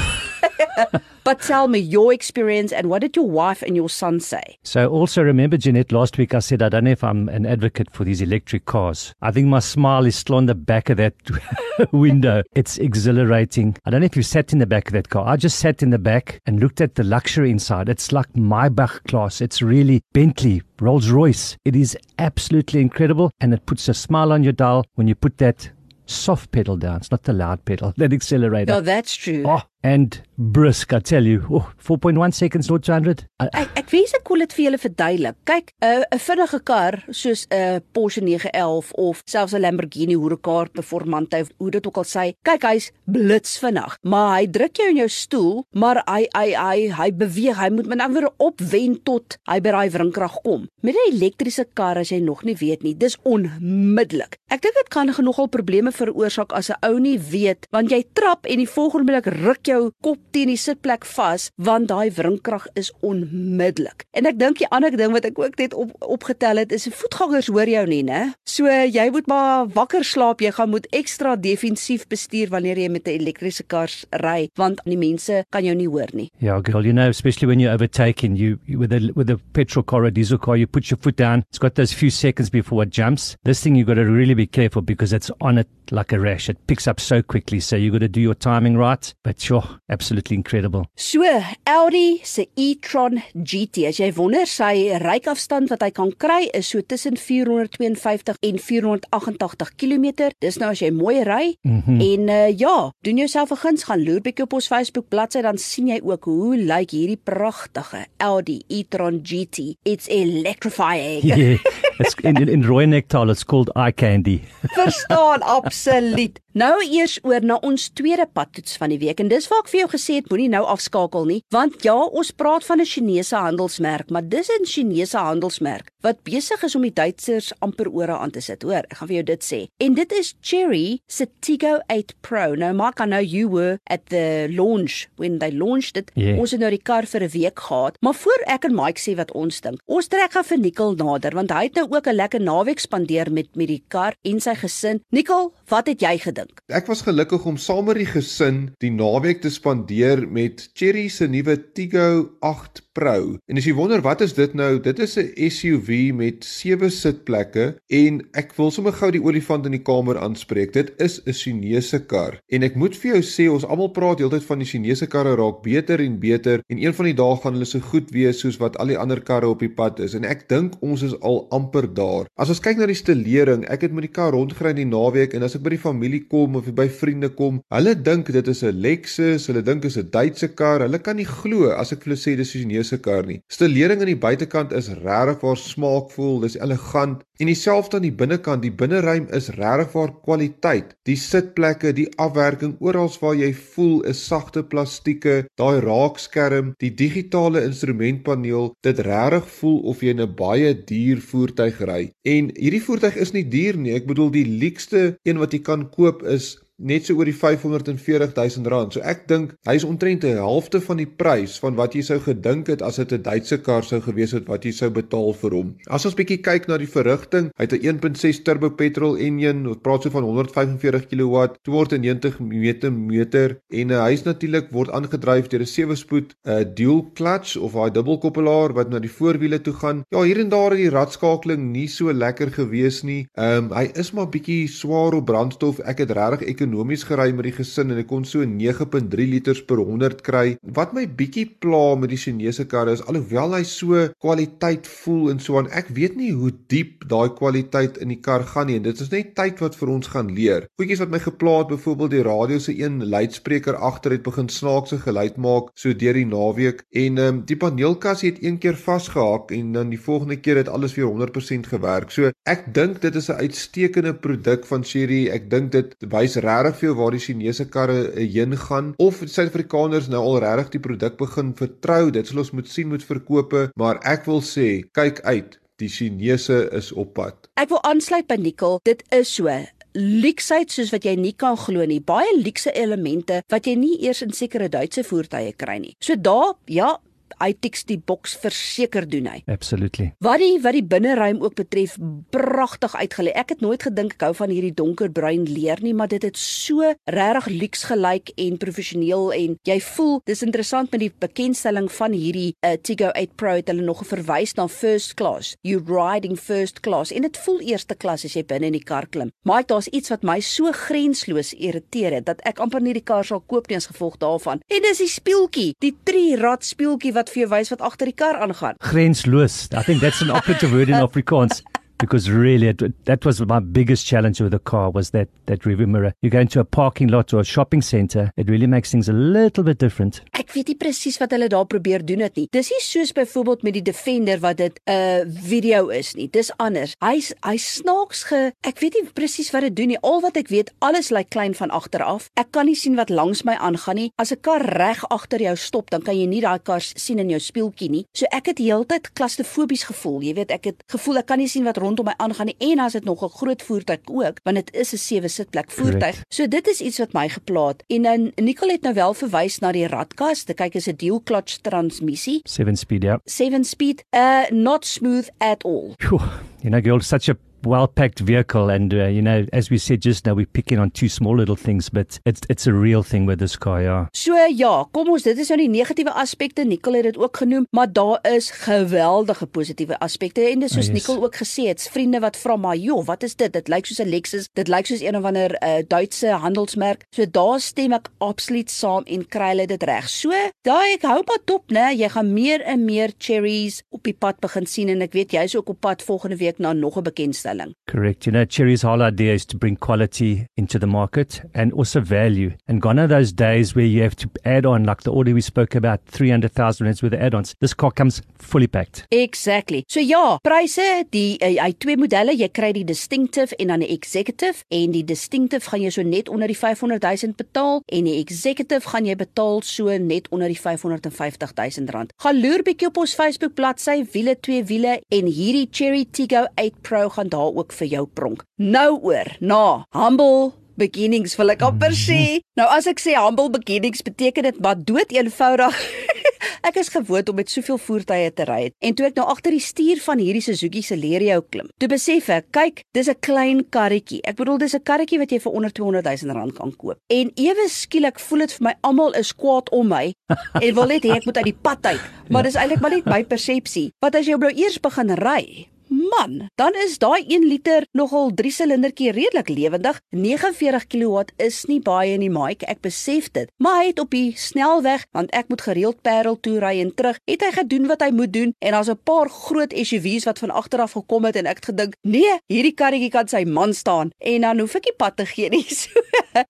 But 1.25 1.41
tell 1.41 1.67
me 1.67 1.79
your 1.79 2.13
experience 2.13 2.71
and 2.71 2.87
what 2.87 3.01
did 3.01 3.15
your 3.15 3.27
wife 3.27 3.63
and 3.63 3.75
your 3.75 3.89
son 3.89 4.19
say? 4.19 4.59
So 4.61 4.87
also 4.87 5.23
remember, 5.23 5.57
Jeanette, 5.57 5.91
last 5.91 6.19
week 6.19 6.35
I 6.35 6.39
said 6.39 6.61
I 6.61 6.69
don't 6.69 6.83
know 6.83 6.91
if 6.91 7.03
I'm 7.03 7.29
an 7.29 7.47
advocate 7.47 7.89
for 7.91 8.03
these 8.03 8.21
electric 8.21 8.65
cars. 8.65 9.11
I 9.23 9.31
think 9.31 9.47
my 9.47 9.57
smile 9.57 10.05
is 10.05 10.15
still 10.15 10.35
on 10.35 10.45
the 10.45 10.53
back 10.53 10.91
of 10.91 10.97
that 10.97 11.15
window. 11.91 12.43
It's 12.53 12.77
exhilarating. 12.77 13.75
I 13.85 13.89
don't 13.89 14.01
know 14.01 14.05
if 14.05 14.15
you 14.15 14.21
sat 14.21 14.53
in 14.53 14.59
the 14.59 14.67
back 14.67 14.85
of 14.85 14.93
that 14.93 15.09
car. 15.09 15.27
I 15.27 15.35
just 15.35 15.57
sat 15.57 15.81
in 15.81 15.89
the 15.89 15.97
back 15.97 16.39
and 16.45 16.59
looked 16.59 16.79
at 16.79 16.93
the 16.93 17.03
luxury 17.03 17.49
inside. 17.49 17.89
It's 17.89 18.11
like 18.11 18.31
Maybach 18.33 19.05
class. 19.07 19.41
It's 19.41 19.63
really 19.63 20.03
Bentley, 20.13 20.61
Rolls 20.79 21.09
Royce. 21.09 21.57
It 21.65 21.75
is 21.75 21.97
absolutely 22.19 22.81
incredible 22.81 23.31
and 23.39 23.51
it 23.51 23.65
puts 23.65 23.89
a 23.89 23.95
smile 23.95 24.31
on 24.31 24.43
your 24.43 24.53
dial 24.53 24.85
when 24.93 25.07
you 25.07 25.15
put 25.15 25.39
that 25.39 25.71
soft 26.07 26.51
pedal 26.51 26.77
down. 26.77 26.97
It's 26.97 27.11
not 27.11 27.23
the 27.23 27.33
loud 27.33 27.65
pedal, 27.65 27.93
that 27.97 28.13
accelerator. 28.13 28.71
No, 28.71 28.81
that's 28.81 29.15
true. 29.15 29.43
Oh, 29.45 29.61
and 29.85 30.21
brisk, 30.37 30.91
I 30.93 30.99
tell 30.99 31.23
you. 31.23 31.45
Oh, 31.49 31.71
4.1 31.79 32.33
seconds, 32.33 32.69
not 32.69 32.83
200. 32.83 33.23
I, 33.39 33.47
Ek 33.61 33.77
ek 33.79 33.91
wens 33.93 34.15
ek 34.17 34.23
kon 34.27 34.41
dit 34.41 34.53
vir 34.57 34.65
julle 34.65 34.79
verduidelik. 34.81 35.37
Kyk, 35.47 35.69
'n 35.79 36.03
uh, 36.03 36.19
vinnige 36.25 36.59
kar 36.65 36.97
soos 37.11 37.45
'n 37.47 37.77
uh, 37.77 37.79
Porsche 37.93 38.23
911 38.25 38.91
of 38.97 39.21
selfs 39.29 39.53
'n 39.53 39.61
Lamborghini 39.61 40.17
Huracan 40.17 40.73
Performante, 40.73 41.45
hoe 41.57 41.71
dit 41.71 41.87
ook 41.87 42.01
al 42.01 42.07
sê, 42.09 42.25
kyk 42.43 42.65
hy's 42.67 42.89
blitsvinnig, 43.05 43.97
maar 44.03 44.39
hy 44.39 44.47
druk 44.47 44.75
jou 44.81 44.89
in 44.89 44.99
jou 45.03 45.07
stoel, 45.07 45.63
maar 45.71 46.01
hy 46.09 46.25
hy 46.33 46.47
hy 46.57 46.77
hy 46.99 47.09
beweeg, 47.11 47.55
hy 47.61 47.69
moet 47.69 47.87
met 47.87 48.01
ander 48.01 48.25
woorde 48.25 48.35
opwen 48.41 48.97
tot 49.03 49.37
hy 49.47 49.59
by 49.61 49.71
daai 49.71 49.89
wrinkrag 49.93 50.41
kom. 50.43 50.67
Met 50.81 50.95
'n 50.95 51.13
elektriese 51.13 51.65
kar 51.73 51.97
as 51.97 52.11
jy 52.11 52.19
nog 52.19 52.43
nie 52.43 52.57
weet 52.57 52.83
nie, 52.83 52.97
dis 52.97 53.17
onmiddellik. 53.23 54.35
Ek 54.49 54.61
dink 54.61 54.75
dit 54.75 54.89
kan 54.89 55.13
genogal 55.13 55.47
probleme 55.47 55.91
veroorsaak 55.91 56.51
as 56.51 56.69
'n 56.69 56.81
ou 56.83 56.99
nie 56.99 57.19
weet, 57.19 57.67
want 57.71 57.91
jy 57.91 58.03
trap 58.13 58.45
en 58.45 58.57
die 58.57 58.67
volgende 58.67 59.05
oomblik 59.05 59.27
ruk 59.27 59.67
jou 59.75 59.91
kop 60.05 60.19
teen 60.35 60.51
die 60.51 60.59
sitplek 60.59 61.05
vas, 61.15 61.49
want 61.61 61.89
daai 61.91 62.09
wrinkrag 62.15 62.67
is 62.79 62.91
onmiddellik. 63.05 64.05
En 64.15 64.29
ek 64.29 64.39
dink 64.39 64.61
die 64.61 64.69
ander 64.73 64.95
ding 64.95 65.13
wat 65.15 65.27
ek 65.27 65.39
ook 65.41 65.59
net 65.61 65.75
op 65.77 65.93
opgetel 66.15 66.63
het, 66.63 66.73
is 66.75 66.87
voetgangers 66.91 67.51
hoor 67.51 67.69
jou 67.69 67.85
nie, 67.89 68.01
né? 68.07 68.33
So 68.47 68.69
jy 68.69 69.07
moet 69.13 69.27
maar 69.31 69.67
wakker 69.75 70.05
slaap, 70.05 70.43
jy 70.43 70.53
gaan 70.55 70.71
moet 70.73 70.87
ekstra 70.95 71.35
defensief 71.39 72.07
bestuur 72.11 72.51
wanneer 72.53 72.79
jy 72.79 72.89
met 72.89 73.07
'n 73.07 73.19
elektriese 73.19 73.63
kar 73.67 73.89
ry, 74.23 74.49
want 74.57 74.79
die 74.85 74.97
mense 74.97 75.43
kan 75.51 75.63
jou 75.63 75.75
nie 75.75 75.87
hoor 75.87 76.09
nie. 76.13 76.29
Yeah, 76.39 76.61
girl, 76.61 76.85
you 76.85 76.93
know, 76.93 77.09
especially 77.09 77.47
when 77.47 77.59
you're 77.59 77.73
overtaking, 77.73 78.35
you, 78.35 78.59
you 78.65 78.79
with 78.79 78.93
a 78.93 79.11
with 79.15 79.29
a 79.29 79.37
petrol 79.53 79.83
car 79.83 80.05
or 80.05 80.11
diesel 80.11 80.37
car, 80.37 80.57
you 80.57 80.67
put 80.67 80.89
your 80.89 80.97
foot 80.97 81.15
down. 81.15 81.43
It's 81.49 81.59
got 81.59 81.75
those 81.75 81.93
few 81.93 82.09
seconds 82.09 82.49
before 82.49 82.83
it 82.83 82.89
jumps. 82.89 83.35
This 83.43 83.61
thing 83.61 83.75
you 83.75 83.85
got 83.85 83.95
to 83.95 84.05
really 84.05 84.35
be 84.35 84.47
careful 84.47 84.81
because 84.81 85.13
it's 85.13 85.31
on 85.41 85.57
it 85.57 85.67
like 85.91 86.11
a 86.13 86.19
rash. 86.19 86.49
It 86.49 86.57
picks 86.67 86.87
up 86.87 86.99
so 86.99 87.21
quickly, 87.21 87.59
so 87.59 87.75
you 87.75 87.91
got 87.91 87.99
to 87.99 88.07
do 88.07 88.21
your 88.21 88.35
timing 88.35 88.77
right. 88.77 89.13
But 89.23 89.39
sure, 89.41 89.63
absolutely 89.87 90.35
incredible. 90.35 90.85
So, 90.95 91.23
Audi 91.63 92.19
se 92.23 92.47
e-tron 92.55 93.21
GT, 93.33 93.85
as 93.89 93.99
jy 93.99 94.11
wonder, 94.15 94.47
sy 94.49 94.89
ryafstand 95.01 95.71
wat 95.73 95.83
hy 95.85 95.91
kan 95.95 96.11
kry 96.21 96.49
is 96.53 96.69
so 96.71 96.81
tussen 96.81 97.17
452 97.19 98.39
en 98.41 98.59
488 98.59 99.73
km. 99.79 100.29
Dis 100.43 100.59
nou 100.61 100.71
as 100.73 100.81
jy 100.83 100.91
mooi 100.95 101.23
ry. 101.23 101.55
Mm 101.63 101.81
-hmm. 101.85 102.01
En 102.01 102.29
uh, 102.29 102.57
ja, 102.57 102.91
doen 103.01 103.17
jouself 103.17 103.51
'n 103.51 103.61
guns 103.63 103.83
gaan 103.83 104.03
loer 104.03 104.21
bietjie 104.21 104.43
op 104.43 104.53
ons 104.53 104.67
Facebook 104.67 105.09
bladsy 105.09 105.41
dan 105.41 105.57
sien 105.57 105.87
jy 105.87 105.99
ook 106.03 106.23
hoe 106.25 106.57
lyk 106.57 106.91
hierdie 106.91 107.19
pragtige 107.23 108.05
Audi 108.17 108.61
e-tron 108.67 109.19
GT. 109.23 109.75
It's 109.83 110.07
electrifying. 110.07 111.23
Yeah, 111.35 111.59
it's 111.99 112.15
in, 112.23 112.35
in, 112.35 112.47
in 112.47 112.63
Roy 112.63 112.85
Nectar, 112.85 113.29
it's 113.29 113.43
called 113.43 113.69
eye 113.75 113.91
candy. 113.91 114.41
Verstaan 114.61 115.41
absoluut. 115.41 116.39
Nou 116.55 116.77
eers 116.87 117.17
oor 117.27 117.43
na 117.43 117.57
ons 117.67 117.89
tweede 117.99 118.23
padtoets 118.31 118.77
van 118.79 118.93
die 118.93 118.99
week 119.01 119.19
en 119.19 119.27
dis 119.27 119.49
waar 119.51 119.65
ek 119.65 119.73
vir 119.73 119.79
jou 119.81 119.87
gesê 119.91 120.13
het 120.21 120.29
moenie 120.31 120.47
nou 120.53 120.61
afskakel 120.71 121.27
nie, 121.27 121.41
want 121.51 121.83
ja, 121.83 121.97
ons 122.15 122.31
praat 122.31 122.63
van 122.63 122.79
'n 122.79 122.87
Chinese 122.87 123.35
handelsmerk, 123.35 124.07
maar 124.09 124.23
dis 124.23 124.47
'n 124.47 124.63
Chinese 124.63 125.17
handelsmerk 125.17 125.91
wat 126.05 126.23
besig 126.23 126.63
is 126.63 126.75
om 126.75 126.83
die 126.85 126.93
Duitsers 126.93 127.51
amper 127.65 127.89
ore 127.89 128.17
aan 128.17 128.31
te 128.31 128.41
sit. 128.41 128.63
Hoor, 128.63 128.85
ek 128.85 128.97
gaan 128.99 129.07
vir 129.07 129.15
jou 129.15 129.23
dit 129.23 129.43
sê. 129.43 129.59
En 129.81 129.93
dit 129.93 130.11
is 130.13 130.35
Chery 130.41 130.99
se 131.07 131.27
Tiggo 131.41 131.79
8 131.87 132.13
Pro. 132.21 132.55
Nou 132.55 132.73
Mark, 132.73 132.99
I 132.99 133.05
know 133.05 133.19
you 133.19 133.49
were 133.49 133.79
at 133.89 134.05
the 134.09 134.47
launch 134.51 135.07
when 135.17 135.39
they 135.39 135.51
launched 135.51 135.97
it. 135.97 136.11
Yeah. 136.13 136.39
Ons 136.39 136.51
het 136.51 136.59
nou 136.59 136.69
die 136.69 136.81
kar 136.81 137.05
vir 137.05 137.23
'n 137.23 137.29
week 137.29 137.59
gehad, 137.59 137.97
maar 138.01 138.13
voor 138.13 138.41
ek 138.45 138.65
en 138.65 138.75
Mike 138.75 138.99
sê 138.99 139.15
wat 139.15 139.31
ons 139.31 139.61
dink. 139.61 139.79
Ons 139.87 140.07
trek 140.07 140.31
gou 140.31 140.43
vir 140.43 140.57
Nicole 140.59 140.95
nader 140.95 141.33
want 141.33 141.51
hy 141.51 141.63
het 141.63 141.75
nou 141.75 141.87
ook 141.89 142.07
'n 142.07 142.15
lekker 142.15 142.41
naweek 142.41 142.79
spandeer 142.79 143.31
met 143.31 143.55
met 143.55 143.67
die 143.67 143.83
kar 143.87 144.13
en 144.23 144.39
sy 144.39 144.53
gesin. 144.53 145.01
Nicole, 145.09 145.51
wat 145.67 145.87
het 145.87 146.01
jy 146.01 146.17
gedink? 146.17 146.44
Ek 146.67 146.87
was 146.89 147.03
gelukkig 147.05 147.45
om 147.45 147.57
saam 147.61 147.87
met 147.89 147.99
die 147.99 148.09
gesin 148.09 148.59
die 148.81 148.91
naweek 148.93 149.43
te 149.43 149.51
spandeer 149.53 150.23
met 150.27 150.69
Cherry 150.73 151.07
se 151.13 151.27
nuwe 151.29 151.57
Tiggo 151.77 152.37
8 152.45 152.84
Pro. 152.95 153.35
En 153.51 153.59
as 153.59 153.65
jy 153.67 153.73
wonder 153.75 153.99
wat 153.99 154.21
is 154.23 154.33
dit 154.37 154.53
nou? 154.55 154.77
Dit 154.79 155.01
is 155.03 155.17
'n 155.19 155.49
SUV 155.51 156.13
met 156.15 156.45
7 156.47 156.89
sitplekke 156.91 157.75
en 157.91 158.21
ek 158.31 158.53
wil 158.55 158.71
sommer 158.71 158.93
gou 158.93 159.11
die 159.11 159.21
olifant 159.21 159.65
in 159.65 159.75
die 159.75 159.83
kamer 159.83 160.17
aanspreek. 160.17 160.71
Dit 160.71 160.93
is 160.97 161.19
'n 161.25 161.33
Chinese 161.33 161.99
kar. 162.07 162.39
En 162.47 162.63
ek 162.63 162.75
moet 162.75 162.95
vir 162.95 163.11
jou 163.11 163.21
sê 163.21 163.51
ons 163.51 163.65
almal 163.65 163.91
praat 163.91 164.19
heeltyd 164.19 164.43
van 164.43 164.59
die 164.59 164.67
Chinese 164.67 165.07
karre 165.07 165.35
raak 165.35 165.61
beter 165.61 165.99
en 165.99 166.19
beter 166.19 166.61
en 166.69 166.77
een 166.77 166.93
van 166.93 167.05
die 167.05 167.13
dae 167.13 167.35
gaan 167.35 167.53
hulle 167.53 167.65
so 167.65 167.79
goed 167.79 168.11
wees 168.11 168.39
soos 168.39 168.57
wat 168.57 168.77
al 168.77 168.87
die 168.87 168.97
ander 168.97 169.21
karre 169.21 169.49
op 169.49 169.59
die 169.59 169.75
pad 169.75 169.99
is 169.99 170.13
en 170.13 170.23
ek 170.23 170.47
dink 170.47 170.73
ons 170.81 171.03
is 171.03 171.19
al 171.19 171.47
amper 171.51 171.93
daar. 171.93 172.25
As 172.37 172.49
ons 172.49 172.59
kyk 172.59 172.77
na 172.77 172.85
die 172.85 172.95
stelering, 172.95 173.65
ek 173.65 173.81
het 173.81 173.91
met 173.91 174.07
die 174.07 174.15
kar 174.15 174.31
rondgery 174.31 174.69
in 174.69 174.75
die 174.75 174.85
naweek 174.97 175.33
en 175.33 175.43
as 175.43 175.55
ek 175.55 175.63
by 175.63 175.69
die 175.69 175.83
familie 175.83 176.27
kom 176.29 176.55
of 176.55 176.73
by 176.73 176.87
vriende 176.87 177.29
kom, 177.29 177.59
hulle 177.69 177.95
dink 177.95 178.31
dit 178.31 178.47
is 178.47 178.63
'n 178.63 178.71
Lexus, 178.71 179.47
hulle 179.47 179.61
dink 179.61 179.81
dit 179.81 179.91
is 179.91 179.97
'n 179.97 180.09
Duitse 180.09 180.47
kar. 180.55 180.79
Hulle 180.79 180.99
kan 180.99 181.17
nie 181.17 181.25
glo 181.25 181.71
as 181.71 181.91
ek 181.91 182.03
vir 182.03 182.15
hulle 182.15 182.23
sê 182.23 182.37
dis 182.37 182.55
'n 182.55 182.59
Chinese 182.61 182.84
kar 183.01 183.25
nie. 183.25 183.41
Stelering 183.51 184.01
aan 184.01 184.11
die 184.11 184.19
buitekant 184.19 184.73
is 184.73 184.89
regtig 184.89 185.41
waar 185.41 185.57
smaakvol, 185.57 186.41
dis 186.45 186.57
elegant 186.57 187.23
en 187.39 187.49
dieselfde 187.51 187.97
aan 187.97 188.05
die 188.05 188.13
binnekant. 188.15 188.63
Die 188.63 188.71
binneruim 188.71 189.27
is 189.35 189.49
regtig 189.57 189.93
waar 189.93 190.13
kwaliteit. 190.23 190.95
Die 191.09 191.17
sitplekke, 191.19 191.93
die 191.93 192.07
afwerking 192.21 192.75
oral 192.79 193.11
waar 193.21 193.35
jy 193.35 193.51
voel 193.53 194.01
is 194.09 194.21
sagte 194.25 194.63
plastieke, 194.63 195.35
daai 195.59 195.81
raakskerm, 195.83 196.73
die 196.81 196.91
digitale 196.95 197.63
instrumentpaneel, 197.67 198.71
dit 198.85 199.01
regtig 199.07 199.49
voel 199.59 199.79
of 199.91 200.03
jy 200.03 200.15
in 200.15 200.21
'n 200.21 200.35
baie 200.35 200.73
duur 200.73 201.19
voertuig 201.21 201.79
ry. 201.79 202.11
En 202.23 202.51
hierdie 202.55 202.83
voertuig 202.83 203.15
is 203.15 203.33
nie 203.33 203.43
duur 203.43 203.77
nie. 203.77 203.95
Ek 203.95 204.07
bedoel 204.07 204.31
die 204.31 204.45
leukste 204.45 205.17
een 205.23 205.37
wat 205.37 205.53
jy 205.53 205.59
kan 205.59 205.89
koop 205.89 206.23
is 206.23 206.57
net 206.77 207.05
so 207.05 207.15
oor 207.15 207.25
die 207.25 207.35
540 207.35 208.33
000 208.35 208.69
rand. 208.71 208.93
So 208.93 209.01
ek 209.01 209.27
dink 209.27 209.55
hy 209.67 209.75
is 209.79 209.87
omtrent 209.87 210.23
'n 210.23 210.41
helfte 210.41 210.81
van 210.81 210.97
die 210.97 211.07
prys 211.07 211.57
van 211.59 211.75
wat 211.75 211.95
jy 211.95 212.01
sou 212.01 212.19
gedink 212.19 212.67
het 212.67 212.81
as 212.81 212.97
dit 212.97 213.13
'n 213.13 213.21
Duitse 213.21 213.57
kar 213.61 213.83
sou 213.83 214.01
gewees 214.01 214.31
het 214.31 214.47
wat 214.47 214.65
jy 214.65 214.71
sou 214.71 214.89
betaal 214.89 215.33
vir 215.33 215.51
hom. 215.51 215.75
As 215.87 216.05
ons 216.05 216.15
bietjie 216.15 216.41
kyk 216.41 216.67
na 216.67 216.77
die 216.77 216.87
verrigting, 216.87 217.51
hy 217.57 217.63
het 217.63 217.73
'n 217.73 217.85
1.6 217.85 218.43
turbo 218.43 218.69
petrol 218.69 219.15
engine, 219.17 219.67
wat 219.69 219.81
praat 219.81 220.03
so 220.03 220.09
van 220.09 220.23
145 220.23 221.07
kW, 221.07 221.47
290 221.63 222.39
Nm 222.39 223.57
en 223.69 223.89
uh, 223.91 224.03
hy's 224.03 224.23
natuurlik 224.23 224.71
word 224.71 224.89
aangedryf 224.89 225.47
deur 225.47 225.61
'n 225.61 225.71
7-spoed 225.71 226.35
uh, 226.43 226.63
dual 226.75 227.11
clutch 227.13 227.57
of 227.57 227.73
daai 227.73 227.91
dubbelkoppelaar 227.91 228.73
wat 228.73 228.89
na 228.89 228.99
die 228.99 229.11
voorwiele 229.11 229.61
toe 229.61 229.73
gaan. 229.73 230.03
Ja, 230.09 230.21
hier 230.21 230.39
en 230.39 230.49
daar 230.49 230.71
het 230.71 230.79
die 230.79 230.89
radskakeling 230.89 231.71
nie 231.71 231.87
so 231.87 232.13
lekker 232.13 232.51
gewees 232.51 233.03
nie. 233.03 233.27
Ehm 233.33 233.65
um, 233.65 233.71
hy 233.75 233.89
is 233.93 234.11
maar 234.11 234.29
bietjie 234.29 234.67
swaar 234.67 235.13
op 235.13 235.25
brandstof. 235.25 235.79
Ek 235.79 235.97
het 236.03 236.11
regtig 236.11 236.47
ekonomies 236.65 237.05
gery 237.05 237.31
met 237.35 237.45
die 237.47 237.53
gesin 237.55 237.93
en 237.93 238.01
ek 238.01 238.07
kon 238.09 238.25
so 238.25 238.43
9.3 238.45 239.27
liters 239.29 239.61
per 239.69 239.77
100 239.77 240.23
kry. 240.25 240.57
Wat 240.75 240.93
my 240.97 241.05
bietjie 241.07 241.45
pla 241.61 241.95
met 241.99 242.11
die 242.11 242.19
Chinese 242.19 242.65
karre 242.69 242.95
is 242.97 243.03
alhoewel 243.05 243.53
hy 243.55 243.63
so 243.69 244.07
kwaliteit 244.23 244.89
voel 244.89 245.31
en 245.33 245.39
so 245.39 245.59
aan, 245.59 245.69
ek 245.69 245.91
weet 245.95 246.17
nie 246.17 246.31
hoe 246.35 246.51
diep 246.71 247.05
daai 247.09 247.29
kwaliteit 247.37 247.99
in 248.01 248.11
die 248.13 248.19
kar 248.21 248.43
gaan 248.49 248.69
nie 248.69 248.79
en 248.79 248.87
dit 248.87 249.01
is 249.01 249.11
net 249.11 249.33
tyd 249.37 249.61
wat 249.61 249.77
vir 249.77 249.91
ons 249.93 250.09
gaan 250.13 250.31
leer. 250.33 250.67
Goedjies 250.79 251.03
wat 251.03 251.13
my 251.13 251.21
gepla 251.21 251.57
het, 251.61 251.71
byvoorbeeld 251.73 252.15
die 252.15 252.25
radio 252.25 252.59
se 252.59 252.75
een 252.75 253.01
luidspreker 253.11 253.77
agter 253.77 254.15
het 254.15 254.25
begin 254.25 254.49
snaakse 254.49 254.99
geluid 255.03 255.37
maak 255.41 255.71
so 255.79 255.93
deur 255.93 256.17
die 256.17 256.27
naweek 256.29 256.83
en 256.91 257.21
ehm 257.21 257.35
um, 257.35 257.43
die 257.45 257.57
paneelkas 257.59 258.23
het 258.25 258.41
een 258.43 258.57
keer 258.63 258.77
vasgehak 258.79 259.51
en 259.55 259.73
dan 259.75 259.91
die 259.93 260.01
volgende 260.01 260.39
keer 260.41 260.57
het 260.61 260.69
alles 260.71 260.95
weer 260.97 261.09
100% 261.09 261.69
gewerk. 261.69 262.11
So 262.11 262.31
ek 262.49 262.67
dink 262.73 263.01
dit 263.05 263.15
is 263.15 263.29
'n 263.29 263.39
uitstekende 263.45 264.13
produk 264.13 264.65
van 264.65 264.83
Chery. 264.83 265.27
Ek 265.29 265.49
dink 265.49 265.71
dit 265.71 265.95
wys 266.09 266.35
regtig 266.63 266.79
veel 266.83 266.95
waar 266.95 267.11
die 267.11 267.19
Chinese 267.19 267.67
karre 267.69 267.99
heen 268.15 268.55
gaan 268.57 268.93
of 268.97 269.21
Suid-Afrikaners 269.25 270.07
nou 270.13 270.21
al 270.23 270.39
regtig 270.43 270.75
die 270.77 270.83
produk 270.87 271.17
begin 271.17 271.53
vertrou. 271.57 272.09
Dit 272.11 272.31
sal 272.31 272.43
ons 272.43 272.51
moet 272.55 272.69
sien 272.69 272.91
met 272.91 273.03
verkope, 273.03 273.69
maar 273.75 273.99
ek 274.03 274.25
wil 274.29 274.41
sê, 274.45 274.85
kyk 274.95 275.21
uit. 275.25 275.59
Die 275.81 275.89
Chinese 275.91 276.69
is 276.71 276.93
op 276.95 277.17
pad. 277.17 277.49
Ek 277.59 277.67
wil 277.67 277.81
aansluit 277.83 278.29
by 278.29 278.37
Nicole. 278.39 278.79
Dit 278.87 279.03
is 279.11 279.27
so 279.27 279.51
leksheid 279.95 280.71
soos 280.71 280.91
wat 280.91 281.05
jy 281.07 281.15
nie 281.19 281.33
kan 281.39 281.57
glo 281.59 281.85
nie. 281.87 282.01
Baie 282.03 282.31
lekse 282.39 282.73
elemente 282.75 283.41
wat 283.51 283.67
jy 283.67 283.75
nie 283.79 283.95
eers 284.03 284.21
in 284.25 284.35
sekere 284.35 284.69
Duitse 284.71 285.05
voertuie 285.07 285.55
kry 285.55 285.77
nie. 285.81 285.95
So 286.03 286.15
daar, 286.19 286.55
ja, 286.67 286.95
hy 287.41 287.51
tiks 287.59 287.83
die 287.89 287.97
boks 287.99 288.35
verseker 288.39 289.07
doen 289.09 289.27
hy. 289.29 289.41
Absolutely. 289.51 290.11
Wat 290.23 290.39
die 290.41 290.57
wat 290.63 290.75
die 290.77 290.85
binneruim 290.85 291.41
ook 291.43 291.57
betref, 291.59 291.97
pragtig 292.33 292.95
uitgelê. 292.95 293.33
Ek 293.35 293.55
het 293.55 293.63
nooit 293.63 293.83
gedink 293.83 294.15
ek 294.15 294.27
hou 294.27 294.33
van 294.37 294.53
hierdie 294.53 294.73
donkerbruin 294.75 295.45
leer 295.49 295.81
nie, 295.83 295.93
maar 295.97 296.09
dit 296.11 296.23
het 296.23 296.37
so 296.39 296.85
regtig 297.11 297.49
luks 297.51 297.85
gelyk 297.89 298.31
en 298.41 298.59
professioneel 298.61 299.31
en 299.35 299.57
jy 299.67 299.77
voel 299.89 300.19
dis 300.29 300.43
interessant 300.45 300.91
met 300.93 301.03
die 301.03 301.11
bekendstelling 301.25 301.89
van 301.91 302.15
hierdie 302.15 302.51
uh, 302.65 302.75
Tiggo 302.79 303.11
8 303.11 303.35
Pro 303.39 303.55
het 303.57 303.71
hulle 303.71 303.85
nog 303.85 304.05
verwys 304.07 304.55
na 304.59 304.67
first 304.71 305.15
class. 305.19 305.55
You 305.67 305.81
riding 305.83 306.37
first 306.39 306.81
class 306.85 307.13
en 307.15 307.27
dit 307.27 307.39
voel 307.45 307.61
eerste 307.65 307.97
klas 307.99 308.25
as 308.27 308.35
jy 308.37 308.45
binne 308.47 308.71
in 308.71 308.77
die 308.77 308.83
kar 308.85 309.07
klim. 309.11 309.31
Maar 309.47 309.65
daar's 309.67 309.89
iets 309.91 310.13
wat 310.13 310.25
my 310.27 310.39
so 310.43 310.71
grensloos 310.75 311.53
irriteer 311.55 312.19
het 312.19 312.29
dat 312.29 312.43
ek 312.47 312.61
amper 312.63 312.83
nie 312.83 312.95
die 312.95 313.05
kar 313.05 313.25
sal 313.27 313.43
koop 313.43 313.69
nie 313.69 313.79
as 313.79 313.89
gevolg 313.91 314.19
daarvan. 314.21 314.61
En 314.71 314.85
dis 314.85 315.03
die 315.03 315.11
speeltjie, 315.11 315.73
die 315.83 315.93
tri-rad 316.07 316.65
speeltjie 316.65 317.14
wat 317.15 317.31
vir 317.33 317.45
jou 317.45 317.49
wys 317.55 317.71
wat 317.73 317.81
agter 317.85 318.11
die 318.11 318.17
kar 318.17 318.39
aangaan. 318.43 318.79
Grensloos. 318.83 319.65
I 319.73 319.83
think 319.83 320.01
that's 320.03 320.21
an 320.21 320.31
operative 320.31 320.71
word 320.75 320.91
in 320.93 320.99
Afrikaans. 321.01 321.63
Because 321.97 322.29
really 322.29 322.67
it, 322.67 323.05
that 323.05 323.25
was 323.25 323.41
my 323.45 323.59
biggest 323.59 324.05
challenge 324.05 324.41
with 324.41 324.51
the 324.51 324.59
car 324.59 324.89
was 324.89 325.11
that 325.11 325.27
that 325.45 325.65
rear 325.65 325.87
mirror. 325.87 326.13
You 326.21 326.29
go 326.29 326.39
into 326.39 326.59
a 326.59 326.65
parking 326.65 327.07
lot 327.09 327.33
or 327.33 327.39
a 327.39 327.43
shopping 327.43 327.81
center, 327.81 328.31
it 328.37 328.49
really 328.49 328.67
makes 328.67 328.91
things 328.91 329.09
a 329.09 329.13
little 329.13 329.63
bit 329.63 329.77
different. 329.77 330.21
Ek 330.33 330.51
weet 330.53 330.71
nie 330.71 330.77
presies 330.79 331.17
wat 331.21 331.33
hulle 331.35 331.49
daar 331.51 331.67
probeer 331.69 332.05
doen 332.05 332.23
het 332.25 332.35
nie. 332.39 332.47
Dis 332.51 332.71
nie 332.73 332.81
soos 332.83 333.13
byvoorbeeld 333.15 333.65
met 333.67 333.77
die 333.77 333.83
Defender 333.85 334.39
wat 334.43 334.57
dit 334.57 334.79
'n 334.85 334.91
uh, 334.91 335.21
video 335.27 335.89
is 335.89 336.13
nie. 336.15 336.27
Dis 336.29 336.51
anders. 336.57 336.95
Hy's 336.99 337.33
hy 337.41 337.57
snaaks 337.57 338.23
ge 338.23 338.51
ek 338.61 338.79
weet 338.79 338.93
nie 338.99 339.09
presies 339.13 339.51
wat 339.51 339.61
dit 339.61 339.75
doen 339.75 339.87
nie. 339.87 340.01
Al 340.01 340.21
wat 340.21 340.37
ek 340.37 340.49
weet, 340.49 340.73
alles 340.79 341.09
lyk 341.09 341.29
klein 341.29 341.55
van 341.55 341.69
agter 341.69 342.03
af. 342.03 342.29
Ek 342.35 342.51
kan 342.51 342.65
nie 342.65 342.75
sien 342.75 342.95
wat 342.95 343.09
langs 343.09 343.43
my 343.43 343.55
aangaan 343.55 343.95
nie. 343.95 344.11
As 344.17 344.31
'n 344.31 344.41
kar 344.41 344.61
reg 344.61 345.03
agter 345.09 345.39
jou 345.39 345.55
stop, 345.55 345.89
dan 345.89 346.01
kan 346.01 346.17
jy 346.17 346.25
nie 346.27 346.41
daai 346.41 346.59
kar 346.59 346.81
sien 346.81 347.19
in 347.19 347.29
jou 347.29 347.39
spieeltjie 347.39 347.89
nie. 347.89 348.05
So 348.13 348.25
ek 348.31 348.45
het 348.45 348.57
heeltyd 348.57 349.13
klaustrofobies 349.13 349.83
gevoel. 349.83 350.21
Jy 350.21 350.33
weet, 350.33 350.51
ek 350.51 350.63
het 350.65 350.83
gevoel 350.87 351.17
ek 351.17 351.25
kan 351.25 351.39
nie 351.39 351.47
sien 351.47 351.63
wat 351.63 351.77
rondom 351.85 352.05
my 352.09 352.13
aangaan 352.17 352.49
nie 352.51 352.71
en 352.71 352.79
as 352.85 352.97
dit 352.97 353.05
nog 353.05 353.23
'n 353.23 353.37
groot 353.39 353.61
voertuig 353.61 353.99
ook, 354.05 354.39
want 354.43 354.55
dit 354.55 354.73
is 354.73 354.93
'n 354.93 354.97
sewe 354.97 355.27
sitplek 355.27 355.71
voertuig. 355.71 356.15
Correct. 356.15 356.33
So 356.33 356.47
dit 356.47 356.67
is 356.67 356.81
iets 356.81 356.97
wat 356.97 357.13
my 357.13 357.29
geplaat. 357.29 357.83
En 357.87 358.01
dan 358.01 358.31
Nicole 358.35 358.71
het 358.71 358.81
nou 358.81 358.93
wel 358.93 359.13
verwys 359.13 359.59
na 359.59 359.71
die 359.71 359.87
radkas. 359.87 360.45
Dit 360.45 360.55
kyk 360.55 360.73
is 360.73 360.87
'n 360.87 360.95
dual 360.97 361.21
clutch 361.23 361.57
transmissie. 361.61 362.39
7 362.43 362.75
speed, 362.75 363.03
ja. 363.03 363.19
7 363.23 363.63
speed, 363.63 364.03
uh 364.11 364.49
not 364.49 364.85
smooth 364.85 365.29
at 365.37 365.63
all. 365.63 365.93
Whew. 365.97 366.21
You 366.61 366.69
know, 366.69 366.83
girl, 366.83 367.01
such 367.01 367.29
a 367.29 367.35
well 367.65 367.87
packed 367.87 368.19
vehicle 368.19 368.69
and 368.69 368.93
uh, 368.93 369.07
you 369.07 369.21
know 369.21 369.45
as 369.51 369.69
we 369.69 369.77
said 369.77 370.01
just 370.01 370.25
now 370.25 370.33
we're 370.33 370.45
picking 370.45 370.79
on 370.79 370.89
two 370.91 371.09
small 371.09 371.35
little 371.35 371.55
things 371.55 371.89
but 371.89 372.19
it's 372.25 372.41
it's 372.49 372.67
a 372.67 372.73
real 372.73 373.03
thing 373.03 373.25
with 373.25 373.39
this 373.39 373.57
car 373.57 373.81
ja. 373.81 374.07
So 374.13 374.35
ja, 374.35 374.85
kom 374.91 375.09
ons 375.13 375.25
dit 375.25 375.37
is 375.41 375.49
nou 375.51 375.57
die 375.59 375.69
negatiewe 375.71 376.13
aspekte. 376.13 376.65
Nicole 376.65 377.01
het 377.01 377.09
dit 377.11 377.17
ook 377.21 377.37
genoem, 377.41 377.67
maar 377.75 377.91
daar 377.91 378.19
is 378.29 378.51
geweldige 378.65 379.45
positiewe 379.45 379.97
aspekte 379.99 380.45
en 380.49 380.63
dis 380.63 380.73
soos 380.73 380.89
oh, 380.89 380.93
yes. 380.93 381.01
Nicole 381.01 381.25
ook 381.25 381.39
gesê 381.41 381.67
het, 381.69 381.83
vriende 381.91 382.21
wat 382.23 382.37
vra 382.37 382.55
maar 382.59 382.77
joh, 382.77 383.03
wat 383.05 383.23
is 383.23 383.35
dit? 383.35 383.53
Dit 383.53 383.69
lyk 383.71 383.85
soos 383.85 384.01
'n 384.03 384.09
Lexus, 384.09 384.49
dit 384.53 384.67
lyk 384.67 384.85
soos 384.85 385.01
een 385.01 385.17
of 385.17 385.23
ander 385.23 385.55
uh, 385.61 385.81
Duitse 385.87 386.37
handelsmerk. 386.45 387.05
So 387.15 387.25
daar 387.25 387.59
stem 387.59 387.93
ek 387.93 388.09
absoluut 388.17 388.71
saam 388.71 389.03
en 389.05 389.27
kry 389.27 389.49
hulle 389.53 389.67
dit 389.67 389.83
reg. 389.83 390.09
So 390.09 390.31
daai 390.63 390.95
ek 390.95 391.07
hou 391.07 391.21
maar 391.25 391.43
top, 391.45 391.71
né? 391.71 391.91
Jy 391.95 392.09
gaan 392.09 392.33
meer 392.33 392.61
en 392.61 392.85
meer 392.85 393.13
cherries 393.17 393.81
op 393.89 394.03
die 394.03 394.13
pad 394.13 394.39
begin 394.39 394.65
sien 394.65 394.89
en 394.89 395.01
ek 395.01 395.13
weet 395.13 395.31
jy's 395.31 395.55
ook 395.55 395.69
op 395.69 395.81
pad 395.81 396.03
volgende 396.03 396.37
week 396.37 396.59
na 396.59 396.73
nog 396.73 396.97
'n 396.97 397.03
bekendstel 397.03 397.54
bestelling. 397.55 397.75
Correct. 397.87 398.25
You 398.25 398.31
know, 398.31 398.45
Cherry's 398.45 398.81
whole 398.81 399.01
idea 399.01 399.33
is 399.33 399.45
to 399.45 399.57
bring 399.57 399.75
quality 399.75 400.47
into 400.57 400.79
the 400.79 400.87
market 400.87 401.41
and 401.53 401.71
also 401.73 402.01
value. 402.01 402.55
And 402.67 402.81
gone 402.81 402.99
are 402.99 403.07
those 403.07 403.31
days 403.31 403.75
where 403.75 403.85
you 403.85 404.01
have 404.03 404.15
to 404.17 404.29
add 404.43 404.65
on, 404.65 404.83
like 404.83 405.03
the 405.03 405.11
order 405.11 405.33
we 405.33 405.41
spoke 405.41 405.75
about, 405.75 406.01
300,000 406.07 406.85
rands 406.85 407.01
with 407.01 407.11
the 407.11 407.21
add-ons. 407.21 407.55
This 407.59 407.73
car 407.73 407.91
comes 407.91 408.21
fully 408.37 408.67
packed. 408.67 409.05
Exactly. 409.11 409.83
So 409.87 409.99
ja, 409.99 410.37
pryse, 410.43 411.05
die 411.11 411.37
uh, 411.41 411.63
hy 411.63 411.71
twee 411.79 411.97
modelle, 411.97 412.35
jy 412.35 412.49
kry 412.53 412.71
die 412.75 412.85
distinctive 412.85 413.55
en 413.59 413.71
dan 413.73 413.83
die 413.85 413.91
executive 413.93 414.65
en 414.73 414.93
die 414.95 415.03
distinctive 415.05 415.69
gaan 415.69 415.83
jy 415.85 415.93
so 415.93 416.05
net 416.05 416.29
onder 416.29 416.51
die 416.51 416.57
500 416.57 417.03
000 417.03 417.37
betaal 417.39 417.81
en 417.85 418.09
die 418.09 418.17
executive 418.19 418.89
gaan 418.91 419.07
jy 419.07 419.15
betaal 419.19 419.61
so 419.65 419.93
net 420.01 420.29
onder 420.35 420.51
die 420.51 420.59
550 420.59 421.55
000 421.55 421.93
rand. 421.95 422.13
Gaan 422.21 422.41
loer 422.41 422.65
bietjie 422.65 422.89
op 422.89 422.99
ons 423.03 423.15
Facebook 423.17 423.55
bladsy, 423.55 424.01
wiele 424.13 424.35
twee 424.39 424.65
wiele 424.67 424.97
en 425.13 425.29
hierdie 425.29 425.67
Cherry 425.71 426.05
Tiggo 426.11 426.45
8 426.61 426.81
Pro 426.85 427.05
gaan 427.15 427.31
daar 427.35 427.51
ook 427.51 427.75
vir 427.79 427.91
jou 427.97 428.05
pronk. 428.07 428.45
Nou 428.55 428.91
oor 429.03 429.35
na 429.39 429.83
humble 429.95 430.53
beginnings 430.79 431.35
wil 431.39 431.53
ek 431.53 431.63
amper 431.65 431.95
sê. 431.95 432.41
Nou 432.59 432.67
as 432.71 432.87
ek 432.91 433.01
sê 433.03 433.15
humble 433.19 433.51
beginnings 433.53 434.03
beteken 434.05 434.49
dit 434.49 434.59
maar 434.63 434.79
dood 434.79 435.11
eenvoudig. 435.15 435.77
ek 436.67 436.79
is 436.81 436.89
gewoond 436.93 437.29
om 437.29 437.37
met 437.39 437.51
soveel 437.51 437.77
voertuie 437.81 438.31
te 438.35 438.45
ry 438.47 438.61
en 438.83 438.95
toe 438.97 439.07
ek 439.07 439.17
nou 439.19 439.25
agter 439.29 439.53
die 439.53 439.63
stuur 439.63 440.01
van 440.01 440.21
hierdie 440.21 440.43
Suzuki 440.43 440.81
Celerio 440.85 441.43
klim, 441.53 441.69
toe 441.81 441.89
besef 441.91 442.29
ek, 442.33 442.47
kyk, 442.55 442.81
dis 442.97 443.09
'n 443.11 443.19
klein 443.21 443.61
karretjie. 443.69 444.21
Ek 444.25 444.37
bedoel 444.39 444.59
dis 444.65 444.75
'n 444.75 444.83
karretjie 444.83 445.19
wat 445.21 445.31
jy 445.31 445.39
vir 445.39 445.53
onder 445.53 445.71
200 445.71 446.25
000 446.25 446.37
rand 446.37 446.55
kan 446.57 446.73
koop. 446.75 446.97
En 447.09 447.31
ewe 447.35 447.67
skielik 447.69 448.19
voel 448.19 448.45
dit 448.45 448.57
vir 448.57 448.65
my 448.67 448.73
almal 448.81 449.13
is 449.13 449.33
kwaad 449.33 449.69
om 449.71 449.87
my 449.87 450.13
en 450.61 450.75
wil 450.75 450.87
net 450.89 451.05
hê 451.05 451.15
ek 451.15 451.25
moet 451.25 451.37
uit 451.37 451.51
die 451.53 451.61
pad 451.61 451.85
uit. 451.85 452.01
Maar 452.29 452.43
ja. 452.43 452.47
dis 452.49 452.59
eintlik 452.59 452.81
maar 452.81 452.95
net 452.95 453.05
my 453.05 453.23
persepsie. 453.23 453.91
Wat 454.01 454.15
as 454.15 454.25
jy 454.25 454.37
nou 454.37 454.51
eers 454.51 454.81
begin 454.81 455.15
ry? 455.15 455.69
Man, 456.09 456.49
dan 456.55 456.75
is 456.85 456.97
daai 456.99 457.23
1 457.27 457.47
liter 457.47 457.85
nogal 457.91 458.31
3 458.35 458.51
silindertjie 458.51 459.11
redelik 459.15 459.49
lewendig. 459.49 459.99
49 460.09 460.87
kW 460.91 461.23
is 461.41 461.63
nie 461.69 461.79
baie 461.81 462.17
nie, 462.21 462.29
Mike, 462.29 462.65
ek 462.69 462.83
besef 462.85 463.31
dit. 463.33 463.49
Maar 463.63 463.79
hy 463.79 463.85
het 463.89 464.01
op 464.03 464.11
die 464.13 464.33
snelweg, 464.37 465.05
want 465.15 465.31
ek 465.33 465.49
moet 465.49 465.63
gereeld 465.65 466.01
Parel 466.05 466.37
toe 466.45 466.59
ry 466.61 466.75
en 466.83 466.91
terug, 466.93 467.17
het 467.29 467.45
hy 467.45 467.51
gedoen 467.55 467.87
wat 467.89 468.03
hy 468.05 468.11
moet 468.13 468.33
doen 468.33 468.53
en 468.59 468.75
daar's 468.75 468.91
'n 468.91 468.99
paar 469.03 469.29
groot 469.29 469.73
SUV's 469.73 470.25
wat 470.25 470.39
van 470.39 470.51
agter 470.51 470.81
af 470.81 470.93
gekom 470.93 471.25
het 471.25 471.35
en 471.35 471.45
ek 471.45 471.63
het 471.63 471.65
gedink, 471.65 471.95
"Nee, 472.03 472.39
hierdie 472.47 472.75
karretjie 472.75 473.09
kan 473.09 473.27
sy 473.27 473.43
man 473.43 473.73
staan." 473.73 474.09
En 474.19 474.41
dan 474.41 474.59
hoef 474.59 474.75
ek 474.75 474.85
nie 474.85 474.97
pad 474.97 475.17
te 475.17 475.25
gee 475.25 475.49
nie. 475.49 475.65
So, 475.75 475.89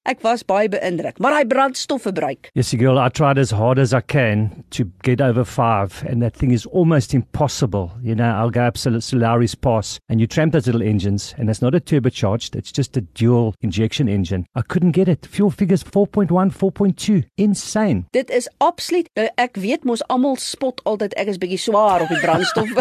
ek 0.06 0.22
was 0.22 0.44
baie 0.44 0.70
beïndruk, 0.70 1.20
maar 1.20 1.34
hy 1.34 1.46
brandstofverbruik. 1.46 2.50
Yes, 2.54 2.72
girl, 2.72 2.98
I 2.98 3.10
tried 3.10 3.38
as 3.38 3.52
hard 3.52 3.80
as 3.80 3.94
I 3.94 4.02
can 4.02 4.64
to 4.72 4.86
get 5.04 5.22
over 5.22 5.46
5 5.46 6.04
and 6.10 6.22
that 6.22 6.34
thing 6.34 6.52
is 6.52 6.66
almost 6.68 7.14
impossible. 7.14 7.92
You 8.02 8.16
know, 8.16 8.30
I'll 8.30 8.50
go 8.50 8.62
absolutely 8.62 9.04
Solaris 9.46 9.56
Pass, 9.56 10.00
and 10.10 10.20
you 10.20 10.28
tramp 10.28 10.54
those 10.54 10.66
little 10.66 10.82
engines, 10.82 11.36
and 11.38 11.50
it's 11.50 11.62
not 11.62 11.76
a 11.76 11.80
turbocharged, 11.80 12.56
it's 12.56 12.72
just 12.72 12.98
a 12.98 13.02
dual 13.02 13.54
injection 13.62 14.08
engine. 14.10 14.46
I 14.56 14.62
couldn't 14.62 14.92
get 14.92 15.08
it. 15.08 15.26
Fuel 15.28 15.52
figures 15.52 15.84
4.1, 15.84 16.30
4.2. 16.30 17.26
Insane. 17.38 18.06
Dit 18.12 18.30
is 18.30 18.50
absoluut 18.60 19.08
uh, 19.18 19.30
ek 19.38 19.58
weet 19.58 19.86
mos 19.86 20.02
almal 20.10 20.38
spot 20.40 20.82
altyd 20.86 21.14
ek 21.20 21.30
is 21.34 21.38
bietjie 21.38 21.62
swaar 21.62 22.06
op 22.06 22.10
die 22.10 22.22
brandstof. 22.24 22.74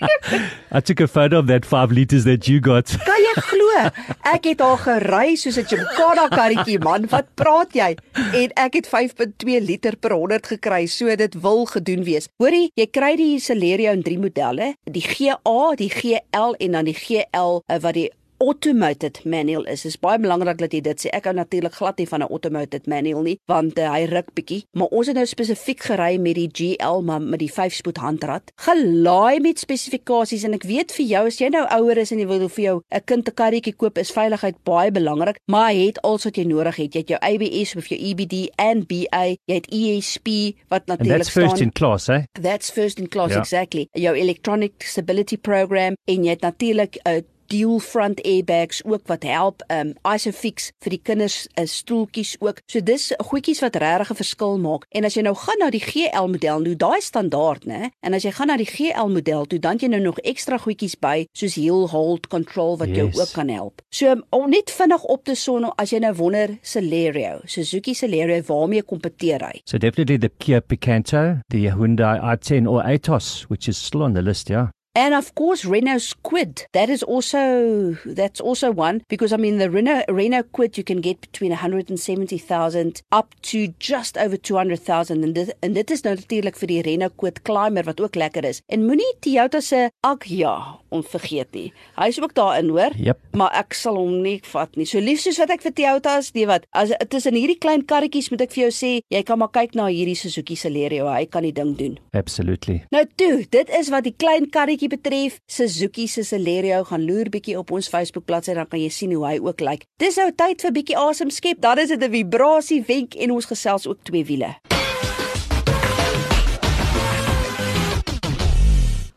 I 0.76 0.80
took 0.80 1.00
a 1.00 1.08
photo 1.08 1.38
of 1.38 1.46
that 1.46 1.64
5 1.64 1.92
liters 1.92 2.24
that 2.24 2.48
you 2.48 2.60
got. 2.60 2.92
Kan 3.06 3.20
jy 3.24 3.34
glo? 3.48 3.63
Ek 4.34 4.46
het 4.48 4.62
al 4.64 4.76
gery 4.82 5.34
soos 5.40 5.58
'n 5.58 5.66
Chimkana 5.68 6.28
karretjie 6.28 6.78
man. 6.78 7.06
Wat 7.10 7.26
praat 7.34 7.74
jy? 7.74 7.94
En 8.14 8.50
ek 8.66 8.78
het 8.80 8.86
5.2 8.88 9.60
liter 9.60 9.96
per 9.96 10.14
100 10.14 10.46
gekry, 10.46 10.86
so 10.86 11.14
dit 11.16 11.34
wil 11.40 11.64
gedoen 11.66 12.04
wees. 12.04 12.28
Hoorie, 12.38 12.70
jy 12.74 12.86
kry 12.86 13.14
die 13.16 13.38
Celerio 13.40 13.92
in 13.92 14.02
3 14.02 14.18
modelle, 14.18 14.74
die 14.84 15.02
GA, 15.02 15.74
die 15.76 15.90
GL 15.90 16.54
en 16.58 16.78
dan 16.78 16.84
die 16.84 16.98
GL 16.98 17.60
eh, 17.66 17.80
wat 17.80 17.94
die 17.94 18.10
automated 18.38 19.20
manual 19.24 19.64
is. 19.64 19.82
Dit 19.82 19.94
is 19.94 20.00
baie 20.00 20.18
belangrik 20.18 20.58
dat 20.58 20.72
jy 20.72 20.80
dit 20.84 21.04
sê. 21.04 21.10
Ek 21.14 21.28
hou 21.28 21.34
natuurlik 21.36 21.74
glad 21.78 21.98
nie 21.98 22.08
van 22.08 22.22
'n 22.22 22.30
automated 22.30 22.86
manual 22.86 23.22
nie, 23.22 23.38
want 23.46 23.78
uh, 23.78 23.92
hy 23.92 24.04
ruk 24.10 24.34
bietjie, 24.34 24.64
maar 24.72 24.88
ons 24.90 25.06
het 25.06 25.16
nou 25.16 25.26
spesifiek 25.26 25.80
gery 25.80 26.18
met 26.18 26.34
die 26.34 26.50
GL 26.50 27.02
maar 27.02 27.20
met 27.20 27.38
die 27.38 27.52
5-spoed 27.52 27.98
handrad. 27.98 28.52
Gelaai 28.56 29.40
met 29.40 29.58
spesifikasies 29.58 30.44
en 30.44 30.54
ek 30.54 30.64
weet 30.64 30.92
vir 30.92 31.06
jou 31.06 31.26
as 31.26 31.38
jy 31.38 31.48
nou 31.48 31.64
ouer 31.78 31.98
is 31.98 32.12
en 32.12 32.18
jy 32.18 32.26
wil 32.26 32.48
vir 32.48 32.64
jou 32.64 32.80
'n 32.90 33.04
kind 33.04 33.28
'n 33.28 33.34
karretjie 33.34 33.74
koop, 33.76 33.98
is 33.98 34.10
veiligheid 34.10 34.56
baie 34.64 34.90
belangrik, 34.90 35.38
maar 35.46 35.70
hy 35.70 35.86
het 35.86 36.02
alles 36.02 36.24
wat 36.24 36.36
jy 36.36 36.44
nodig 36.44 36.76
het. 36.76 36.94
Jy 36.94 37.00
het 37.00 37.08
jou 37.08 37.20
ABS 37.20 37.76
of 37.76 37.86
jou 37.86 37.98
EBD 37.98 38.50
en 38.56 38.84
BA, 38.86 39.36
jy 39.46 39.54
het 39.54 39.68
ESP 39.70 40.56
wat 40.68 40.86
natuurlik 40.86 41.24
That's 41.24 41.30
first 41.30 41.60
in 41.60 41.72
class, 41.72 42.08
eh? 42.08 42.24
That's 42.32 42.70
first 42.70 42.98
in 42.98 43.08
class 43.08 43.30
yeah. 43.30 43.40
exactly. 43.40 43.88
Jou 43.92 44.14
electronic 44.16 44.82
stability 44.82 45.36
program 45.36 45.94
en 46.04 46.24
jy 46.24 46.30
het 46.30 46.40
natuurlik 46.40 46.96
'n 47.04 47.08
uh, 47.08 47.20
dual 47.46 47.78
front 47.78 48.22
airbags 48.22 48.84
ook 48.84 49.06
wat 49.06 49.22
help 49.22 49.62
um 49.72 49.94
Isofix 50.14 50.70
vir 50.84 50.96
die 50.96 51.00
kinders 51.02 51.46
uh, 51.58 51.66
stoeltjies 51.66 52.36
ook. 52.40 52.60
So 52.70 52.80
dis 52.80 53.12
goedjies 53.18 53.60
wat 53.64 53.76
regtig 53.76 54.10
'n 54.10 54.20
verskil 54.22 54.58
maak. 54.58 54.86
En 54.90 55.04
as 55.04 55.14
jy 55.14 55.22
nou 55.22 55.34
gaan 55.34 55.58
na 55.58 55.70
die 55.70 55.80
GL 55.80 56.26
model, 56.28 56.60
nou 56.60 56.76
daai 56.76 57.00
standaard, 57.00 57.64
né? 57.66 57.90
En 58.00 58.14
as 58.14 58.22
jy 58.22 58.30
gaan 58.30 58.46
na 58.46 58.56
die 58.56 58.68
GL 58.68 59.08
model, 59.08 59.46
toe 59.46 59.58
dan 59.58 59.78
jy 59.78 59.88
nou 59.88 60.00
nog 60.00 60.18
ekstra 60.18 60.58
goedjies 60.58 60.96
by 61.00 61.26
soos 61.32 61.54
heel 61.54 61.88
hold 61.88 62.28
control 62.28 62.78
wat 62.78 62.88
yes. 62.88 62.96
jou 62.96 63.10
ook 63.20 63.32
kan 63.32 63.48
help. 63.48 63.82
So 63.90 64.14
om 64.30 64.50
net 64.50 64.70
vinnig 64.70 65.02
op 65.02 65.24
te 65.24 65.34
son 65.34 65.64
as 65.76 65.90
jy 65.90 65.98
nou 65.98 66.14
wonder 66.14 66.58
Celerio, 66.62 67.40
Suzuki 67.44 67.94
Celerio 67.94 68.42
waarmee 68.46 68.82
kompeteer 68.82 69.40
hy? 69.40 69.60
So 69.64 69.78
definitely 69.78 70.18
the 70.18 70.30
Kia 70.38 70.60
Picanto, 70.60 71.40
the 71.48 71.70
Hyundai 71.70 72.18
i10 72.20 72.68
or 72.68 72.82
Atos 72.82 73.44
which 73.48 73.68
is 73.68 73.76
still 73.76 74.02
on 74.02 74.14
the 74.14 74.22
list, 74.22 74.50
yeah. 74.50 74.68
And 74.96 75.12
of 75.12 75.34
course, 75.34 75.64
Renault 75.64 76.02
Squid. 76.02 76.66
That 76.72 76.88
is 76.88 77.02
also 77.02 77.96
that's 78.06 78.40
also 78.40 78.70
one 78.70 79.02
because 79.08 79.32
I 79.32 79.36
mean 79.36 79.58
the 79.58 79.68
Renault 79.68 80.04
Renault 80.08 80.52
Quid 80.52 80.78
you 80.78 80.84
can 80.84 81.00
get 81.00 81.20
between 81.20 81.50
170,000 81.50 83.02
up 83.10 83.34
to 83.42 83.74
just 83.80 84.16
over 84.16 84.36
200,000 84.36 85.22
en 85.22 85.32
dit 85.32 85.54
en 85.60 85.72
dit 85.72 85.90
is 85.90 86.02
nou 86.02 86.14
natuurlik 86.14 86.56
vir 86.56 86.70
die 86.70 86.82
Renault 86.82 87.16
Quid 87.16 87.42
Climber 87.42 87.82
wat 87.84 88.00
ook 88.00 88.14
lekker 88.14 88.44
is. 88.44 88.62
En 88.70 88.86
moenie 88.86 89.10
Toyota 89.20 89.60
se 89.60 89.90
Agya 90.00 90.78
onvergeet 90.94 91.50
nie. 91.54 91.72
Hy 91.98 92.08
is 92.12 92.20
ook 92.22 92.34
daarin, 92.34 92.70
hoor. 92.70 92.94
Yep. 92.94 93.18
Maar 93.34 93.50
ek 93.64 93.74
sal 93.74 93.98
hom 93.98 94.20
nie 94.22 94.36
vat 94.52 94.78
nie. 94.78 94.86
So 94.86 95.02
lief 95.02 95.24
soos 95.24 95.40
wat 95.42 95.50
ek 95.56 95.64
vir 95.66 95.74
Toyota 95.74 96.16
is, 96.22 96.30
nee 96.36 96.46
wat. 96.46 96.68
As 96.70 96.94
tussen 97.10 97.34
hierdie 97.34 97.58
klein 97.58 97.82
karretjies 97.90 98.30
moet 98.30 98.46
ek 98.46 98.54
vir 98.54 98.66
jou 98.66 98.72
sê, 98.74 98.92
jy 99.10 99.22
kan 99.26 99.40
maar 99.42 99.50
kyk 99.54 99.74
na 99.78 99.88
hierdie 99.90 100.16
Suzuki 100.18 100.54
Celerio. 100.58 101.08
Hy 101.10 101.26
kan 101.30 101.46
die 101.46 101.54
ding 101.56 101.74
doen. 101.80 101.98
Absolutely. 102.14 102.80
Nou 102.94 103.02
toe, 103.18 103.42
dit 103.50 103.74
is 103.80 103.90
wat 103.90 104.06
die 104.06 104.14
klein 104.14 104.46
karretjie 104.54 104.83
bietjie 104.84 104.88
betref, 104.88 105.40
Suzuki 105.46 106.06
se 106.08 106.24
Celerio 106.24 106.84
gaan 106.84 107.04
loer 107.04 107.30
bietjie 107.30 107.56
op 107.58 107.70
ons 107.72 107.88
Facebook 107.88 108.26
bladsy 108.26 108.54
dan 108.54 108.68
kan 108.68 108.80
jy 108.80 108.90
sien 108.90 109.12
hoe 109.14 109.24
hy 109.26 109.38
ook 109.40 109.60
lyk. 109.60 109.84
Dis 109.98 110.16
nou 110.16 110.30
tyd 110.32 110.60
vir 110.60 110.72
bietjie 110.72 110.98
asem 110.98 111.30
skep. 111.30 111.60
Dan 111.60 111.78
is 111.78 111.88
dit 111.88 112.02
'n 112.02 112.10
vibrasie 112.10 112.82
wenk 112.86 113.14
en 113.14 113.30
ons 113.30 113.46
gesels 113.46 113.86
ook 113.86 114.04
twee 114.04 114.24
wiele. 114.24 114.73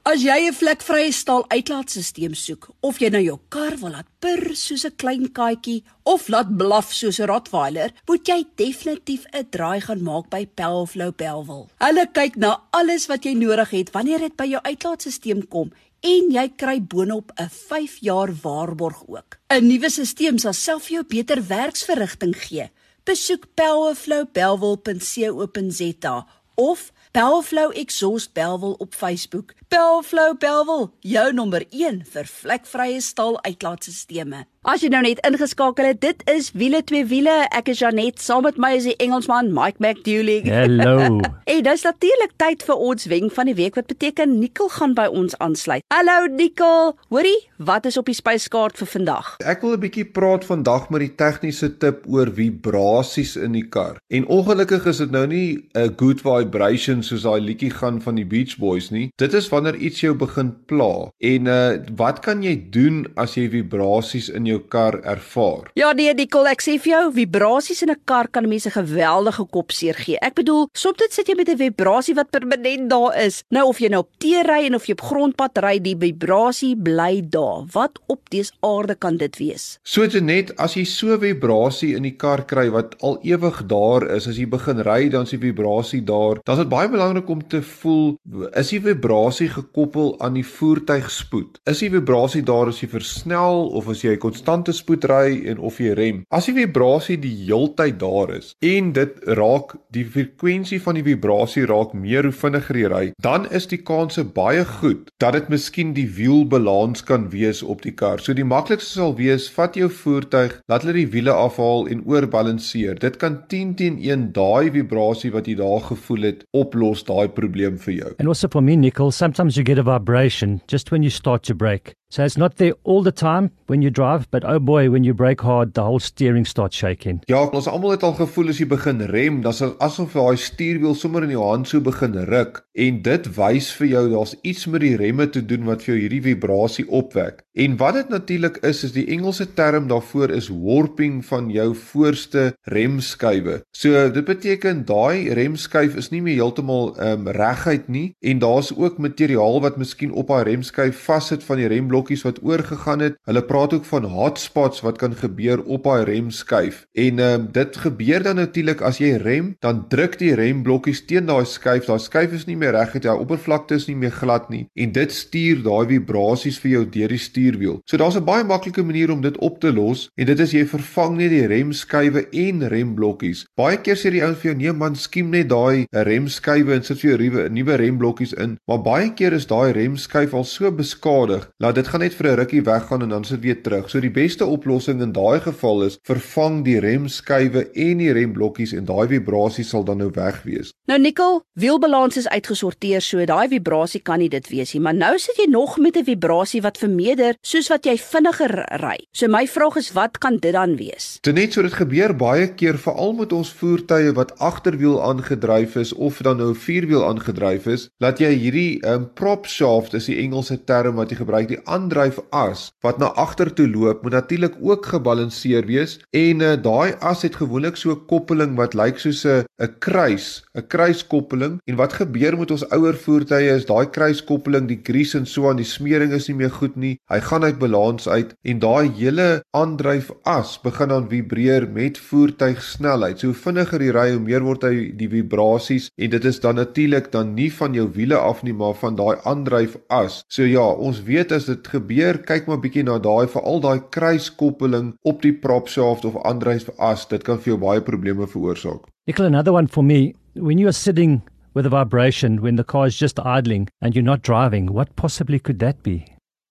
As 0.07 0.21
jy 0.23 0.47
'n 0.47 0.55
vlekvrye 0.55 1.11
staal 1.11 1.43
uitlaatstelsel 1.51 2.31
soek 2.39 2.69
of 2.79 2.95
jy 3.01 3.09
nou 3.11 3.19
jou 3.19 3.39
kar 3.51 3.75
wil 3.81 3.91
laat 3.91 4.07
purr 4.23 4.55
soos 4.55 4.85
'n 4.87 4.95
klein 4.95 5.27
katjie 5.35 5.83
of 6.05 6.29
laat 6.31 6.55
blaf 6.57 6.93
soos 6.93 7.19
'n 7.19 7.27
rottweiler, 7.27 7.91
moet 8.07 8.27
jy 8.27 8.45
definitief 8.55 9.25
'n 9.33 9.47
draai 9.51 9.81
gaan 9.81 10.03
maak 10.03 10.29
by 10.29 10.45
Pelflow 10.45 11.11
Pelwil. 11.11 11.69
Hulle 11.79 12.07
kyk 12.13 12.35
na 12.37 12.63
alles 12.71 13.07
wat 13.07 13.25
jy 13.25 13.33
nodig 13.33 13.69
het 13.69 13.91
wanneer 13.91 14.19
dit 14.19 14.35
by 14.37 14.45
jou 14.45 14.61
uitlaatstelsel 14.63 15.47
kom 15.49 15.71
en 16.01 16.31
jy 16.31 16.49
kry 16.55 16.81
boonop 16.81 17.31
'n 17.35 17.49
5 17.49 17.97
jaar 17.99 18.31
waarborg 18.43 19.03
ook. 19.07 19.37
'n 19.49 19.67
Nuwe 19.67 19.89
stelsel 19.89 20.39
sal 20.39 20.53
self 20.53 20.83
vir 20.83 20.93
jou 20.93 21.03
beter 21.03 21.47
werksverrigting 21.47 22.35
gee. 22.35 22.69
Besoek 23.03 23.45
pelflowbelwel.co.za 23.55 26.27
of 26.55 26.91
Pelflow 27.11 27.71
Exhaust 27.71 28.33
Belwel 28.33 28.75
op 28.77 28.93
Facebook. 28.93 29.53
Pelflow 29.67 30.37
Belwel, 30.37 30.91
jou 30.99 31.33
nommer 31.33 31.65
1 31.69 32.03
vir 32.11 32.27
vlekvrye 32.27 33.01
staal 33.01 33.39
uitlaatstelsels. 33.43 34.45
As 34.67 34.81
jy 34.83 34.89
nou 34.91 34.99
net 34.99 35.21
ingeskakel 35.23 35.85
het, 35.87 36.01
dit 36.03 36.23
is 36.27 36.49
wiele 36.59 36.81
twee 36.83 37.05
wiele. 37.07 37.31
Ek 37.55 37.69
is 37.71 37.79
Janet, 37.79 38.19
saam 38.19 38.43
met 38.43 38.57
my 38.59 38.73
is 38.75 38.83
die 38.89 38.97
Engelsman 38.99 39.53
Mike 39.55 39.79
McDougal. 39.79 40.43
Hallo. 40.51 41.21
En 41.47 41.61
dis 41.63 41.83
natuurlik 41.85 42.33
tyd 42.35 42.63
vir 42.67 42.81
ons 42.83 43.05
wenk 43.07 43.31
van 43.31 43.47
die 43.47 43.55
week 43.55 43.77
wat 43.79 43.87
beteken 43.87 44.33
Nikkel 44.41 44.67
gaan 44.73 44.91
by 44.97 45.05
ons 45.07 45.37
aansluit. 45.39 45.85
Hallo 45.93 46.27
Nikkel, 46.27 46.91
hoorie, 47.07 47.37
wat 47.63 47.87
is 47.87 47.95
op 47.97 48.09
die 48.11 48.15
spyskaart 48.17 48.75
vir 48.81 48.89
vandag? 48.91 49.29
Ek 49.39 49.63
wil 49.63 49.77
'n 49.77 49.79
bietjie 49.85 50.03
praat 50.03 50.43
vandag 50.43 50.89
met 50.91 51.05
die 51.05 51.15
tegniese 51.15 51.69
tip 51.79 52.03
oor 52.03 52.27
vibrasies 52.27 53.37
in 53.39 53.55
die 53.55 53.63
kar. 53.63 53.95
En 54.11 54.27
ongelukkig 54.27 54.85
is 54.91 54.97
dit 54.97 55.11
nou 55.11 55.23
nie 55.27 55.63
'n 55.73 55.95
good 55.95 56.19
vibration 56.21 57.01
soos 57.01 57.23
daai 57.23 57.39
liedjie 57.39 57.71
gaan 57.71 58.01
van 58.01 58.15
die 58.15 58.27
Beach 58.27 58.57
Boys 58.59 58.91
nie. 58.91 59.09
Dit 59.15 59.33
is 59.33 59.47
wanneer 59.47 59.75
iets 59.75 60.01
jou 60.01 60.13
begin 60.13 60.51
pla. 60.65 61.09
En 61.23 61.45
uh 61.47 61.79
wat 61.95 62.19
kan 62.19 62.43
jy 62.43 62.67
doen 62.69 63.07
as 63.15 63.35
jy 63.35 63.47
vibrasies 63.49 64.29
in 64.29 64.45
jou 64.45 64.56
jou 64.57 64.63
kar 64.71 64.99
ervaar. 65.05 65.69
Ja 65.77 65.93
nee, 65.93 66.13
Nicole, 66.17 66.51
ek 66.51 66.63
sê 66.65 66.77
vir 66.81 66.91
jou, 66.93 67.03
vibrasies 67.15 67.83
in 67.85 67.91
'n 67.91 68.01
kar 68.05 68.27
kan 68.27 68.47
mense 68.47 68.69
geweldige 68.69 69.45
kopseer 69.51 69.95
gee. 69.95 70.17
Ek 70.21 70.35
bedoel, 70.35 70.67
soms 70.73 70.97
dit 70.97 71.13
sit 71.13 71.27
jy 71.27 71.35
met 71.35 71.49
'n 71.49 71.57
vibrasie 71.57 72.15
wat 72.15 72.31
permanent 72.31 72.89
daar 72.89 73.15
is. 73.25 73.43
Nou 73.49 73.67
of 73.67 73.79
jy 73.79 73.89
nou 73.89 74.01
op 74.01 74.09
T 74.19 74.25
ry 74.43 74.65
en 74.65 74.75
of 74.75 74.85
jy 74.85 74.93
op 74.93 75.01
grondpad 75.01 75.57
ry, 75.57 75.79
die 75.79 75.95
vibrasie 75.95 76.75
bly 76.75 77.21
daar. 77.29 77.65
Wat 77.71 77.99
op 78.07 78.29
dese 78.29 78.51
aarde 78.61 78.95
kan 78.95 79.17
dit 79.17 79.37
wees? 79.37 79.79
So 79.83 80.05
net 80.21 80.55
as 80.57 80.73
jy 80.73 80.85
so 80.85 81.17
vibrasie 81.17 81.95
in 81.95 82.03
die 82.03 82.15
kar 82.15 82.45
kry 82.45 82.69
wat 82.69 82.95
al 83.01 83.19
ewig 83.23 83.67
daar 83.67 84.15
is, 84.15 84.27
as 84.27 84.37
jy 84.37 84.47
begin 84.47 84.81
ry, 84.81 85.09
dan 85.09 85.23
is 85.23 85.29
die 85.29 85.39
vibrasie 85.39 86.01
daar. 86.01 86.39
Dan 86.43 86.57
is 86.57 86.63
dit 86.63 86.69
baie 86.69 86.89
belangrik 86.89 87.29
om 87.29 87.47
te 87.47 87.61
voel, 87.61 88.17
is 88.55 88.69
die 88.69 88.81
vibrasie 88.81 89.49
gekoppel 89.49 90.15
aan 90.19 90.33
die 90.33 90.45
voertuigspoed? 90.45 91.59
Is 91.65 91.79
die 91.79 91.89
vibrasie 91.89 92.43
daar 92.43 92.67
as 92.67 92.81
jy 92.81 92.87
versnel 92.87 93.69
of 93.77 93.87
as 93.89 94.01
jy 94.01 94.17
konstant 94.17 94.46
konstante 94.47 94.71
spoed 94.71 95.03
ry 95.11 95.43
en 95.51 95.59
of 95.59 95.79
jy 95.81 95.93
rem. 95.97 96.21
As 96.31 96.47
die 96.47 96.55
vibrasie 96.55 97.17
die 97.19 97.33
heeltyd 97.47 97.97
daar 97.99 98.31
is 98.37 98.53
en 98.63 98.93
dit 98.95 99.17
raak 99.35 99.75
die 99.91 100.05
frekwensie 100.07 100.79
van 100.83 100.95
die 100.95 101.03
vibrasie 101.03 101.65
raak 101.67 101.91
meer 101.93 102.23
hoe 102.23 102.31
vinniger 102.31 102.79
jy 102.79 102.91
ry, 102.93 103.03
dan 103.23 103.47
is 103.51 103.67
die 103.67 103.81
kanse 103.83 104.23
baie 104.23 104.63
goed 104.79 105.11
dat 105.19 105.35
dit 105.35 105.51
miskien 105.51 105.91
die 105.97 106.07
wielbalans 106.07 107.03
kan 107.03 107.27
wees 107.33 107.59
op 107.63 107.83
die 107.83 107.91
kar. 107.91 108.23
So 108.23 108.33
die 108.37 108.47
maklikste 108.47 109.01
sal 109.01 109.17
wees, 109.19 109.49
vat 109.51 109.75
jou 109.75 109.89
voertuig, 109.91 110.61
laat 110.71 110.85
hulle 110.85 110.95
die 111.01 111.09
wiele 111.11 111.35
afhaal 111.35 111.89
en 111.91 112.05
oorbalanseer. 112.07 113.01
Dit 113.03 113.19
kan 113.19 113.41
10 113.51 113.75
teen 113.81 113.99
1 113.99 114.29
daai 114.37 114.71
vibrasie 114.71 115.33
wat 115.35 115.51
jy 115.51 115.57
daar 115.59 115.83
gevoel 115.89 116.31
het, 116.31 116.47
oplos 116.55 117.03
daai 117.07 117.27
probleem 117.27 117.75
vir 117.83 117.97
jou. 117.99 118.15
And 118.19 118.31
also 118.31 118.47
for 118.47 118.63
me 118.63 118.79
Nicole, 118.79 119.11
sometimes 119.11 119.59
you 119.59 119.67
get 119.67 119.77
a 119.77 119.83
vibration 119.83 120.61
just 120.71 120.91
when 120.91 121.03
you 121.03 121.11
start 121.11 121.43
to 121.51 121.55
brake. 121.55 121.97
So 122.09 122.23
it's 122.23 122.37
not 122.37 122.55
there 122.55 122.73
all 122.85 123.03
the 123.03 123.11
time 123.11 123.51
when 123.65 123.81
you 123.81 123.89
drive, 123.89 124.31
but 124.31 124.45
oh 124.45 124.59
boy, 124.59 124.89
when 124.89 125.03
you 125.03 125.13
brake 125.13 125.41
hard, 125.41 125.73
the 125.73 125.83
whole 125.83 125.99
steering 125.99 126.45
starts 126.45 126.77
shaking. 126.77 127.19
Ja, 127.27 127.41
ons 127.51 127.67
almal 127.67 127.97
het 127.97 128.05
al 128.07 128.13
gevoel 128.15 128.53
as 128.53 128.61
jy 128.61 128.67
begin 128.71 129.03
rem, 129.11 129.41
dan 129.43 129.51
is 129.51 129.59
asof 129.83 130.15
daai 130.15 130.39
stuurwiel 130.39 130.95
sommer 130.95 131.25
in 131.27 131.33
jou 131.35 131.43
hand 131.43 131.67
so 131.67 131.83
begin 131.83 132.15
ruk 132.31 132.61
en 132.77 133.01
dit 133.03 133.27
wys 133.35 133.67
vir 133.75 133.89
jou 133.89 134.03
daar's 134.13 134.35
iets 134.47 134.69
met 134.71 134.85
die 134.85 134.93
remme 135.01 135.27
te 135.33 135.41
doen 135.43 135.65
wat 135.67 135.83
vir 135.83 135.95
jou 135.95 135.97
hierdie 136.05 136.21
vibrasie 136.29 136.85
opwek. 136.87 137.41
En 137.57 137.75
wat 137.81 137.97
dit 137.97 138.11
natuurlik 138.13 138.61
is, 138.69 138.83
is 138.85 138.93
die 138.95 139.07
Engelse 139.11 139.49
term 139.57 139.89
daarvoor 139.89 140.31
is 140.37 140.47
warping 140.53 141.19
van 141.25 141.49
jou 141.51 141.71
voorste 141.75 142.53
remskuive. 142.71 143.59
So 143.75 144.07
dit 144.13 144.29
beteken 144.29 144.85
daai 144.87 145.33
remskuif 145.35 145.97
is 145.99 146.11
nie 146.13 146.21
meer 146.23 146.39
heeltemal 146.39 146.93
ehm 146.95 147.27
um, 147.27 147.31
reguit 147.35 147.91
nie 147.91 148.13
en 148.23 148.39
daar's 148.39 148.71
ook 148.71 149.01
materiaal 149.01 149.59
wat 149.65 149.81
miskien 149.81 150.13
op 150.15 150.31
daai 150.31 150.53
remskuif 150.53 151.03
vassit 151.09 151.43
van 151.43 151.59
die 151.59 151.67
rem 151.67 151.91
remblokkies 151.97 152.23
wat 152.23 152.43
oorgegaan 152.43 152.99
het. 152.99 153.17
Hulle 153.25 153.43
praat 153.43 153.73
ook 153.73 153.85
van 153.85 154.03
hotspots 154.05 154.81
wat 154.81 154.97
kan 154.97 155.15
gebeur 155.15 155.63
op 155.63 155.83
daai 155.83 156.03
remskuif. 156.05 156.85
En 156.93 157.19
ehm 157.19 157.41
um, 157.41 157.47
dit 157.51 157.77
gebeur 157.77 158.23
dan 158.23 158.35
natuurlik 158.35 158.81
as 158.81 158.97
jy 158.97 159.17
rem, 159.17 159.55
dan 159.59 159.87
druk 159.89 160.17
die 160.19 160.35
remblokkies 160.35 161.05
teen 161.05 161.25
daai 161.25 161.45
skuif. 161.45 161.85
Daai 161.85 161.99
skuif 161.99 162.33
is 162.33 162.45
nie 162.45 162.57
meer 162.57 162.71
reg 162.71 162.93
het, 162.93 163.03
jou 163.03 163.17
oppervlakte 163.19 163.75
is 163.75 163.87
nie 163.87 163.95
meer 163.95 164.11
glad 164.11 164.49
nie 164.49 164.67
en 164.75 164.91
dit 164.91 165.11
stuur 165.11 165.63
daai 165.63 165.87
vibrasies 165.87 166.59
vir 166.59 166.71
jou 166.71 166.83
deur 166.85 167.09
die 167.09 167.21
stuurwiel. 167.21 167.79
So 167.85 167.97
daar's 167.97 168.17
'n 168.17 168.25
baie 168.25 168.43
maklike 168.43 168.83
manier 168.83 169.11
om 169.11 169.21
dit 169.21 169.37
op 169.37 169.59
te 169.59 169.73
los 169.73 170.09
en 170.15 170.25
dit 170.25 170.39
is 170.39 170.51
jy 170.51 170.65
vervang 170.65 171.17
net 171.17 171.29
die 171.29 171.47
remskuive 171.47 172.27
en 172.31 172.67
remblokkies. 172.67 173.45
Baie 173.55 173.77
keer 173.77 173.95
sê 173.95 174.11
die 174.11 174.23
ouens 174.23 174.37
vir 174.37 174.51
jou 174.51 174.57
nee 174.57 174.73
man, 174.73 174.95
skiem 174.95 175.29
net 175.29 175.49
daai 175.49 175.85
remskuive 175.91 176.73
en 176.73 176.83
sit 176.83 176.99
vir 176.99 177.17
jou 177.17 177.49
nuwe 177.49 177.75
remblokkies 177.75 178.33
in. 178.33 178.57
Maar 178.67 178.81
baie 178.81 179.13
keer 179.13 179.33
is 179.33 179.47
daai 179.47 179.71
remskuif 179.73 180.33
al 180.33 180.43
so 180.43 180.71
beskadig 180.71 181.49
dat 181.59 181.75
dit 181.75 181.86
dit 181.87 181.93
gaan 181.95 182.03
net 182.03 182.15
vir 182.19 182.27
'n 182.27 182.35
rukkie 182.35 182.63
weggaan 182.63 183.01
en 183.01 183.09
dan 183.09 183.23
sit 183.23 183.39
weer 183.39 183.61
terug. 183.61 183.89
So 183.89 183.99
die 183.99 184.11
beste 184.11 184.45
oplossing 184.45 185.01
in 185.01 185.11
daai 185.11 185.39
geval 185.39 185.83
is 185.83 185.97
vervang 186.03 186.63
die 186.63 186.79
remskuive 186.79 187.71
en 187.71 187.97
die 187.97 188.11
remblokkies 188.11 188.73
en 188.73 188.85
daai 188.85 189.07
vibrasie 189.07 189.63
sal 189.63 189.83
dan 189.83 189.97
nou 189.97 190.09
weg 190.13 190.43
wees. 190.43 190.73
Nou 190.87 190.99
nikkel, 190.99 191.41
wielbalans 191.53 192.17
is 192.17 192.27
uitgesorteer, 192.27 193.01
so 193.01 193.25
daai 193.25 193.47
vibrasie 193.47 194.01
kan 194.01 194.19
nie 194.19 194.29
dit 194.29 194.49
wees 194.49 194.73
nie, 194.73 194.81
maar 194.81 194.93
nou 194.93 195.17
sit 195.17 195.37
jy 195.37 195.45
nog 195.49 195.77
met 195.77 195.95
'n 195.97 196.03
vibrasie 196.03 196.61
wat 196.61 196.77
vermeerder 196.77 197.35
soos 197.41 197.69
wat 197.69 197.85
jy 197.85 197.97
vinniger 197.97 198.65
ry. 198.81 198.97
So 199.11 199.27
my 199.27 199.47
vraag 199.47 199.77
is 199.77 199.93
wat 199.93 200.17
kan 200.17 200.37
dit 200.37 200.53
dan 200.53 200.75
wees? 200.75 201.19
Dit 201.21 201.35
net 201.35 201.53
so 201.53 201.61
dit 201.61 201.73
gebeur 201.73 202.15
baie 202.15 202.47
keer 202.53 202.77
veral 202.77 203.13
met 203.13 203.33
ons 203.33 203.53
voertuie 203.53 204.11
wat 204.13 204.39
agterwiel 204.39 205.03
aangedryf 205.03 205.75
is 205.75 205.93
of 205.93 206.17
dan 206.17 206.37
nou 206.37 206.55
vierwiel 206.55 207.07
aangedryf 207.07 207.65
is, 207.65 207.89
dat 207.99 208.19
jy 208.19 208.33
hierdie 208.33 208.85
um, 208.85 209.13
prop 209.13 209.45
shaft 209.45 209.93
is 209.93 210.05
die 210.05 210.17
Engelse 210.17 210.63
term 210.63 210.95
wat 210.95 211.09
jy 211.09 211.17
gebruik, 211.17 211.47
die 211.47 211.61
aandryfas 211.77 212.67
wat 212.85 212.97
na 213.01 213.13
agter 213.25 213.53
toe 213.53 213.69
loop 213.69 214.03
moet 214.03 214.17
natuurlik 214.17 214.57
ook 214.59 214.91
gebalanseer 214.93 215.65
wees 215.69 215.99
en 216.11 216.41
uh, 216.41 216.55
daai 216.69 216.97
as 216.99 217.21
het 217.25 217.39
gewoonlik 217.41 217.77
so 217.77 217.91
'n 217.93 218.05
koppeling 218.09 218.57
wat 218.57 218.73
lyk 218.73 218.99
soos 218.99 219.25
'n 219.25 219.45
'n 219.57 219.73
kruis, 219.79 220.43
'n 220.53 220.67
kruiskoppeling 220.67 221.57
en 221.65 221.75
wat 221.75 221.93
gebeur 221.97 222.37
met 222.37 222.51
ons 222.51 222.65
ouer 222.69 222.93
voertuie 222.93 223.49
is 223.49 223.65
daai 223.65 223.89
kruiskoppeling, 223.89 224.67
die 224.69 224.81
grease 224.83 225.17
en 225.17 225.25
so 225.25 225.49
aan 225.49 225.57
die 225.57 225.65
smering 225.65 226.13
is 226.13 226.27
nie 226.29 226.37
meer 226.37 226.53
goed 226.53 226.75
nie. 226.75 226.97
Hy 227.09 227.19
gaan 227.25 227.43
uit 227.43 227.57
balans 227.57 228.07
uit 228.07 228.35
en 228.43 228.59
daai 228.61 228.91
hele 228.99 229.27
aandryfas 229.57 230.59
begin 230.61 230.93
dan 230.93 231.09
vibreer 231.09 231.65
met 231.73 231.97
voertuigsnelheid. 231.97 233.19
So 233.19 233.33
vinniger 233.33 233.81
jy 233.81 233.95
ry, 233.95 234.11
hoe 234.13 234.21
meer 234.21 234.45
word 234.45 234.67
hy 234.67 234.91
die 234.99 235.09
vibrasies 235.09 235.89
en 235.97 236.13
dit 236.13 236.29
is 236.29 236.39
dan 236.43 236.61
natuurlik 236.61 237.11
dan 237.11 237.33
nie 237.33 237.49
van 237.53 237.73
jou 237.73 237.87
wiele 237.97 238.21
af 238.21 238.43
nie, 238.45 238.53
maar 238.53 238.77
van 238.77 238.95
daai 238.95 239.17
aandryfas. 239.25 240.21
So 240.29 240.45
ja, 240.45 240.67
ons 240.69 241.01
weet 241.09 241.33
as 241.33 241.49
dit 241.49 241.66
gebeur, 241.71 242.19
kyk 242.27 242.47
maar 242.47 242.59
bietjie 242.63 242.83
na 242.87 242.97
daai 243.03 243.27
veral 243.31 243.61
daai 243.63 243.79
kruiskoppeling 243.95 244.93
op 245.03 245.21
die 245.21 245.33
prop 245.33 245.71
shaft 245.71 246.05
of 246.05 246.17
aandryf 246.23 246.69
as, 246.79 247.05
dit 247.11 247.23
kan 247.23 247.41
vir 247.41 247.53
jou 247.53 247.61
baie 247.61 247.81
probleme 247.81 248.27
veroorsaak. 248.27 248.87
Nicola, 249.07 249.27
another 249.27 249.53
one 249.53 249.67
for 249.67 249.83
me. 249.83 250.13
When 250.35 250.57
you 250.57 250.67
are 250.67 250.75
sitting 250.75 251.21
with 251.53 251.65
a 251.65 251.69
vibration 251.69 252.41
when 252.41 252.55
the 252.55 252.63
car 252.63 252.85
is 252.85 252.97
just 252.97 253.19
idling 253.19 253.67
and 253.81 253.95
you're 253.95 254.03
not 254.03 254.21
driving, 254.21 254.73
what 254.73 254.95
possibly 254.95 255.39
could 255.39 255.59
that 255.59 255.81
be? 255.83 256.05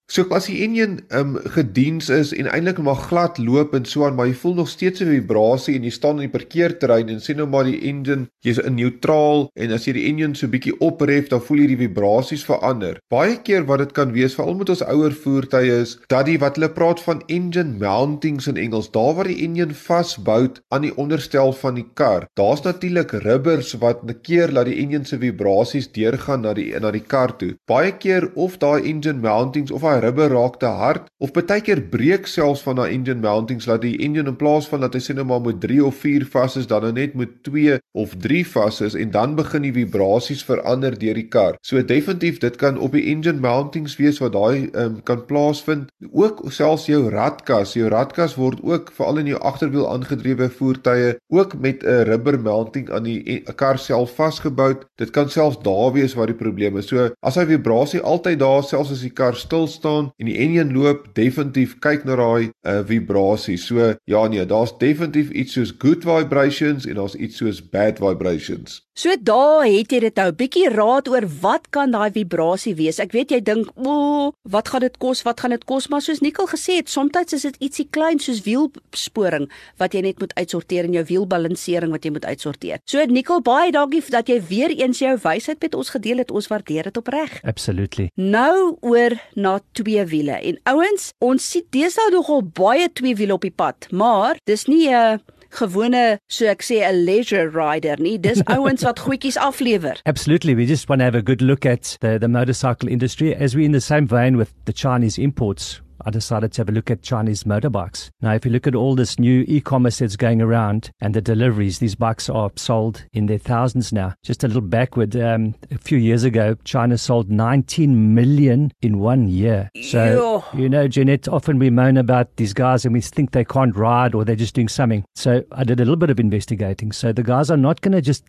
So 0.07 0.23
as 0.31 0.45
die 0.47 0.61
enjin 0.63 1.01
um 1.19 1.33
gediens 1.51 2.07
is 2.15 2.31
en 2.31 2.47
eintlik 2.47 2.79
maar 2.79 3.01
glad 3.09 3.41
loop 3.43 3.73
en 3.75 3.85
so 3.91 4.05
aan, 4.07 4.15
maar 4.15 4.29
jy 4.29 4.37
voel 4.39 4.53
nog 4.55 4.69
steeds 4.71 5.01
'n 5.03 5.09
vibrasie 5.11 5.75
en 5.75 5.83
jy 5.83 5.91
staan 5.91 6.21
in 6.23 6.31
die 6.31 6.39
parkeerterrein 6.39 7.09
en 7.09 7.21
sien 7.21 7.37
nou 7.37 7.47
maar 7.47 7.65
die 7.65 7.81
enjin, 7.83 8.29
jy's 8.47 8.59
in 8.63 8.77
neutraal 8.79 9.51
en 9.57 9.73
as 9.73 9.85
jy 9.87 9.93
die 9.93 10.07
enjin 10.07 10.35
so 10.35 10.47
bietjie 10.47 10.79
opref, 10.79 11.29
dan 11.29 11.41
voel 11.43 11.59
jy 11.59 11.67
die 11.67 11.89
vibrasies 11.89 12.45
verander. 12.45 13.01
Baie 13.11 13.43
keer 13.43 13.67
wat 13.67 13.79
dit 13.79 13.93
kan 13.93 14.13
wees, 14.13 14.35
veral 14.35 14.55
met 14.55 14.71
ons 14.71 14.83
ouer 14.83 15.11
voertuie 15.11 15.73
is, 15.83 15.99
dat 16.09 16.27
die 16.27 16.39
wat 16.39 16.55
hulle 16.55 16.71
praat 16.71 17.01
van 17.01 17.23
engine 17.27 17.75
mountings 17.79 18.47
in 18.47 18.57
Engels, 18.57 18.91
daar 18.91 19.15
waar 19.15 19.27
die 19.27 19.43
enjin 19.43 19.75
vasbou 19.75 20.49
aan 20.71 20.83
die 20.83 20.97
onderstel 20.97 21.53
van 21.53 21.75
die 21.75 21.87
kar. 21.95 22.29
Daar's 22.39 22.63
natuurlik 22.63 23.11
rubbers 23.11 23.75
wat 23.83 24.05
'n 24.07 24.21
keer 24.23 24.53
laat 24.53 24.67
die 24.67 24.79
enjin 24.79 25.05
se 25.05 25.19
vibrasies 25.19 25.91
deurgaan 25.93 26.43
na 26.43 26.55
die 26.55 26.79
na 26.79 26.91
die 26.91 27.03
kar 27.03 27.37
toe. 27.37 27.57
Baie 27.67 27.93
keer 27.93 28.31
of 28.35 28.59
daai 28.59 28.83
engine 28.87 29.21
mountings 29.21 29.71
of 29.71 29.83
daai 29.97 30.05
rubber 30.05 30.33
raak 30.33 30.59
te 30.61 30.67
hard 30.67 31.09
of 31.19 31.33
baie 31.33 31.61
keer 31.65 31.81
breek 31.93 32.27
selfs 32.29 32.63
van 32.67 32.77
daai 32.81 32.93
engine 32.93 33.23
mountings 33.23 33.67
laat 33.69 33.83
die 33.85 33.97
engine 34.05 34.29
in 34.29 34.37
plaas 34.37 34.69
van 34.69 34.85
dat 34.85 34.95
hy 34.95 35.01
sê 35.01 35.17
nou 35.17 35.25
maar 35.29 35.43
met 35.45 35.61
3 35.63 35.83
of 35.87 35.97
4 36.03 36.27
vas 36.33 36.57
is 36.61 36.69
dan 36.71 36.85
nou 36.87 36.93
net 36.97 37.15
met 37.17 37.33
2 37.49 37.79
of 37.97 38.17
3 38.25 38.43
vas 38.53 38.81
is 38.85 38.97
en 38.99 39.11
dan 39.15 39.37
begin 39.39 39.65
die 39.67 39.73
vibrasies 39.77 40.45
verander 40.45 40.97
deur 40.99 41.17
die 41.17 41.29
kar. 41.33 41.57
So 41.65 41.81
definitief 41.83 42.41
dit 42.43 42.57
kan 42.61 42.79
op 42.79 42.97
die 42.97 43.07
engine 43.13 43.41
mountings 43.41 43.97
wees 44.01 44.21
wat 44.23 44.35
daai 44.37 44.69
um, 44.75 45.01
kan 45.09 45.25
plaasvind. 45.29 45.89
Ook 46.13 46.45
selfs 46.53 46.87
jou 46.91 47.07
radkas, 47.13 47.75
jou 47.79 47.89
radkas 47.93 48.37
word 48.41 48.63
ook 48.65 48.93
veral 48.97 49.23
in 49.23 49.33
jou 49.33 49.41
agterwiel 49.41 49.89
aangedrewe 49.91 50.51
voertuie 50.53 51.17
ook 51.33 51.57
met 51.61 51.83
'n 51.83 52.05
rubber 52.11 52.39
mounting 52.41 52.91
aan 52.91 53.09
die 53.09 53.23
e, 53.25 53.41
kar 53.57 53.79
self 53.79 54.15
vasgebou. 54.15 54.75
Dit 54.97 55.11
kan 55.11 55.29
selfs 55.31 55.59
daar 55.63 55.93
wees 55.93 56.15
waar 56.15 56.27
die 56.27 56.43
probleem 56.45 56.77
is. 56.77 56.89
So 56.89 57.11
as 57.21 57.35
hy 57.35 57.47
vibrasie 57.47 58.01
altyd 58.01 58.39
daar 58.39 58.63
selfs 58.63 58.91
as 58.91 59.01
die 59.01 59.11
kar 59.11 59.35
stil 59.35 59.67
staan 59.67 59.86
en 60.17 60.31
die 60.31 60.39
enjin 60.43 60.73
loop, 60.77 61.09
definitief 61.19 61.77
kyk 61.85 62.07
na 62.09 62.17
daai 62.21 62.49
uh, 62.49 62.81
vibrasie. 62.89 63.59
So 63.61 63.93
ja 64.11 64.25
nee, 64.29 64.47
daar's 64.47 64.75
definitief 64.81 65.31
iets 65.31 65.57
soos 65.59 65.75
good 65.79 66.07
vibrations 66.07 66.87
en 66.87 67.01
daar's 67.01 67.19
iets 67.19 67.43
soos 67.43 67.63
bad 67.63 68.03
vibrations. 68.03 68.86
So 68.97 69.13
daar 69.21 69.67
het 69.69 69.91
jy 69.93 69.99
dit 70.01 70.15
nou 70.17 70.31
'n 70.31 70.37
bietjie 70.37 70.69
raad 70.73 71.09
oor 71.09 71.25
wat 71.41 71.69
kan 71.71 71.91
daai 71.91 72.11
vibrasie 72.11 72.75
wees. 72.75 72.99
Ek 72.99 73.13
weet 73.13 73.31
jy 73.31 73.41
dink, 73.43 73.69
"O, 73.77 74.33
wat 74.43 74.69
gaan 74.69 74.81
dit 74.81 74.97
kos? 74.97 75.23
Wat 75.23 75.41
gaan 75.41 75.51
dit 75.51 75.65
kos?" 75.65 75.89
Maar 75.89 76.01
soos 76.01 76.21
Nikkel 76.21 76.47
gesê 76.47 76.77
het, 76.77 76.89
soms 76.89 77.33
is 77.33 77.43
dit 77.43 77.57
ietsie 77.59 77.89
klein 77.91 78.19
soos 78.19 78.41
wielsporing 78.41 79.51
wat 79.77 79.93
jy 79.93 80.01
net 80.01 80.19
moet 80.19 80.35
uitsorteer 80.35 80.85
en 80.85 80.93
jou 80.93 81.05
wielbalansering 81.05 81.91
wat 81.91 82.05
jy 82.05 82.11
moet 82.11 82.25
uitsorteer. 82.25 82.79
So 82.85 83.05
Nikkel, 83.05 83.43
baie 83.43 83.71
dankie 83.71 84.03
dat 84.09 84.29
jy 84.29 84.41
weer 84.49 84.71
eens 84.71 84.99
jou 84.99 85.19
wysheid 85.23 85.61
met 85.61 85.75
ons 85.75 85.91
gedeel 85.91 86.17
het. 86.17 86.31
Ons 86.31 86.47
waardeer 86.47 86.83
dit 86.83 86.97
opreg. 86.97 87.41
Absolutely. 87.45 88.11
Nou 88.15 88.77
oor 88.81 89.21
na 89.35 89.61
twee 89.73 90.05
wiele. 90.05 90.33
En 90.33 90.59
ouens, 90.63 91.13
ons 91.19 91.51
sien 91.51 91.67
deesdae 91.71 92.11
nogal 92.11 92.43
baie 92.43 92.93
twee 92.93 93.15
wiele 93.15 93.33
op 93.33 93.43
die 93.43 93.51
pad, 93.51 93.89
maar 93.91 94.37
dis 94.45 94.65
nie 94.67 94.89
'n 94.89 94.93
uh, 94.93 95.19
gewone 95.51 96.19
so 96.29 96.47
ek 96.47 96.63
sê 96.63 96.83
'n 96.83 97.05
leisure 97.05 97.49
rider 97.49 97.97
nie. 97.99 98.19
Dis 98.19 98.43
ouens 98.55 98.85
wat 98.85 99.01
goedjies 99.01 99.37
aflewer. 99.37 99.97
Absolutely. 100.07 100.55
We 100.55 100.67
just 100.67 100.89
want 100.89 101.01
to 101.01 101.05
have 101.05 101.15
a 101.15 101.23
good 101.23 101.43
look 101.43 101.67
at 101.67 101.97
the 102.01 102.19
the 102.19 102.29
motorcycle 102.29 102.89
industry 102.89 103.35
as 103.35 103.55
we 103.55 103.65
in 103.65 103.73
the 103.73 103.81
same 103.81 104.07
vein 104.07 104.37
with 104.37 104.53
the 104.65 104.73
Chinese 104.73 105.19
imports 105.19 105.81
I 106.05 106.11
decided 106.11 106.53
to 106.53 106.61
have 106.61 106.69
a 106.69 106.73
look 106.73 106.91
at 106.91 107.03
Chinese 107.03 107.45
motorbikes. 107.45 108.11
Now, 108.21 108.35
if 108.35 108.45
you 108.45 108.51
look 108.51 108.67
at 108.67 108.75
all 108.75 108.95
this 108.95 109.19
new 109.19 109.45
e-commerce 109.49 109.99
that's 109.99 110.17
going 110.17 110.41
around 110.43 110.91
and 111.01 111.15
the 111.15 111.21
deliveries, 111.21 111.79
these 111.79 111.95
bikes 111.95 112.29
are 112.29 112.51
sold 112.57 113.05
in 113.13 113.27
their 113.27 113.39
thousands 113.39 113.93
now. 113.93 114.15
Just 114.23 114.45
a 114.45 114.47
little 114.47 114.63
backward, 114.63 115.17
um, 115.17 115.55
a 115.71 115.79
few 115.79 115.99
years 115.99 116.25
ago, 116.25 116.57
China 116.65 116.99
sold 116.99 117.31
19 117.31 118.15
million 118.15 118.73
in 118.83 118.99
one 118.99 119.29
year. 119.29 119.71
So, 119.83 120.45
you 120.55 120.69
know, 120.69 120.89
Jeanette, 120.89 121.29
often 121.29 121.59
we 121.59 121.71
moan 121.71 121.97
about 121.97 122.37
these 122.37 122.53
guys 122.53 122.85
and 122.85 122.93
we 122.93 123.01
think 123.01 123.33
they 123.33 123.45
can't 123.45 123.75
ride 123.75 124.15
or 124.15 124.25
they're 124.25 124.37
just 124.37 124.55
doing 124.55 124.69
something. 124.69 125.05
So 125.15 125.45
I 125.53 125.65
did 125.65 125.81
a 125.81 125.85
little 125.85 125.97
bit 125.97 126.11
of 126.11 126.21
investigating. 126.21 126.93
So 126.93 127.13
the 127.13 127.23
guys 127.23 127.51
are 127.51 127.57
not 127.57 127.81
going 127.81 127.93
to 127.93 128.01
just 128.01 128.25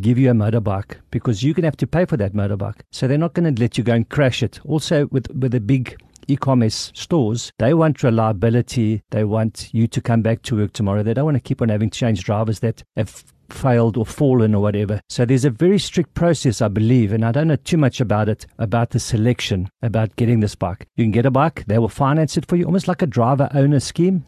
give 0.00 0.18
you 0.18 0.30
a 0.30 0.34
motorbike 0.34 0.96
because 1.10 1.42
you're 1.42 1.54
going 1.54 1.62
to 1.62 1.68
have 1.68 1.76
to 1.76 1.86
pay 1.86 2.04
for 2.04 2.16
that 2.16 2.32
motorbike. 2.32 2.80
So 2.92 3.08
they're 3.08 3.18
not 3.18 3.34
going 3.34 3.52
to 3.52 3.60
let 3.60 3.76
you 3.76 3.84
go 3.84 3.94
and 3.94 4.08
crash 4.08 4.42
it. 4.42 4.60
Also, 4.64 5.06
with 5.06 5.28
with 5.34 5.54
a 5.54 5.60
big 5.60 5.96
e-commerce 6.28 6.92
stores, 6.94 7.52
they 7.58 7.74
want 7.74 8.02
reliability. 8.02 9.02
They 9.10 9.24
want 9.24 9.70
you 9.72 9.86
to 9.86 10.00
come 10.00 10.22
back 10.22 10.42
to 10.42 10.56
work 10.56 10.72
tomorrow. 10.72 11.02
They 11.02 11.14
don't 11.14 11.24
want 11.24 11.36
to 11.36 11.40
keep 11.40 11.62
on 11.62 11.68
having 11.68 11.90
change 11.90 12.24
drivers 12.24 12.60
that 12.60 12.82
have 12.96 13.24
failed 13.48 13.96
or 13.96 14.06
fallen 14.06 14.54
or 14.54 14.62
whatever. 14.62 15.00
So 15.08 15.24
there's 15.24 15.44
a 15.44 15.50
very 15.50 15.78
strict 15.78 16.14
process, 16.14 16.60
I 16.60 16.68
believe, 16.68 17.12
and 17.12 17.24
I 17.24 17.32
don't 17.32 17.48
know 17.48 17.56
too 17.56 17.76
much 17.76 18.00
about 18.00 18.28
it, 18.28 18.46
about 18.58 18.90
the 18.90 19.00
selection, 19.00 19.68
about 19.82 20.16
getting 20.16 20.40
this 20.40 20.54
bike. 20.54 20.86
You 20.96 21.04
can 21.04 21.12
get 21.12 21.26
a 21.26 21.30
bike, 21.30 21.64
they 21.66 21.78
will 21.78 21.88
finance 21.88 22.36
it 22.36 22.46
for 22.46 22.56
you, 22.56 22.64
almost 22.64 22.88
like 22.88 23.02
a 23.02 23.06
driver 23.06 23.48
owner 23.54 23.80
scheme. 23.80 24.24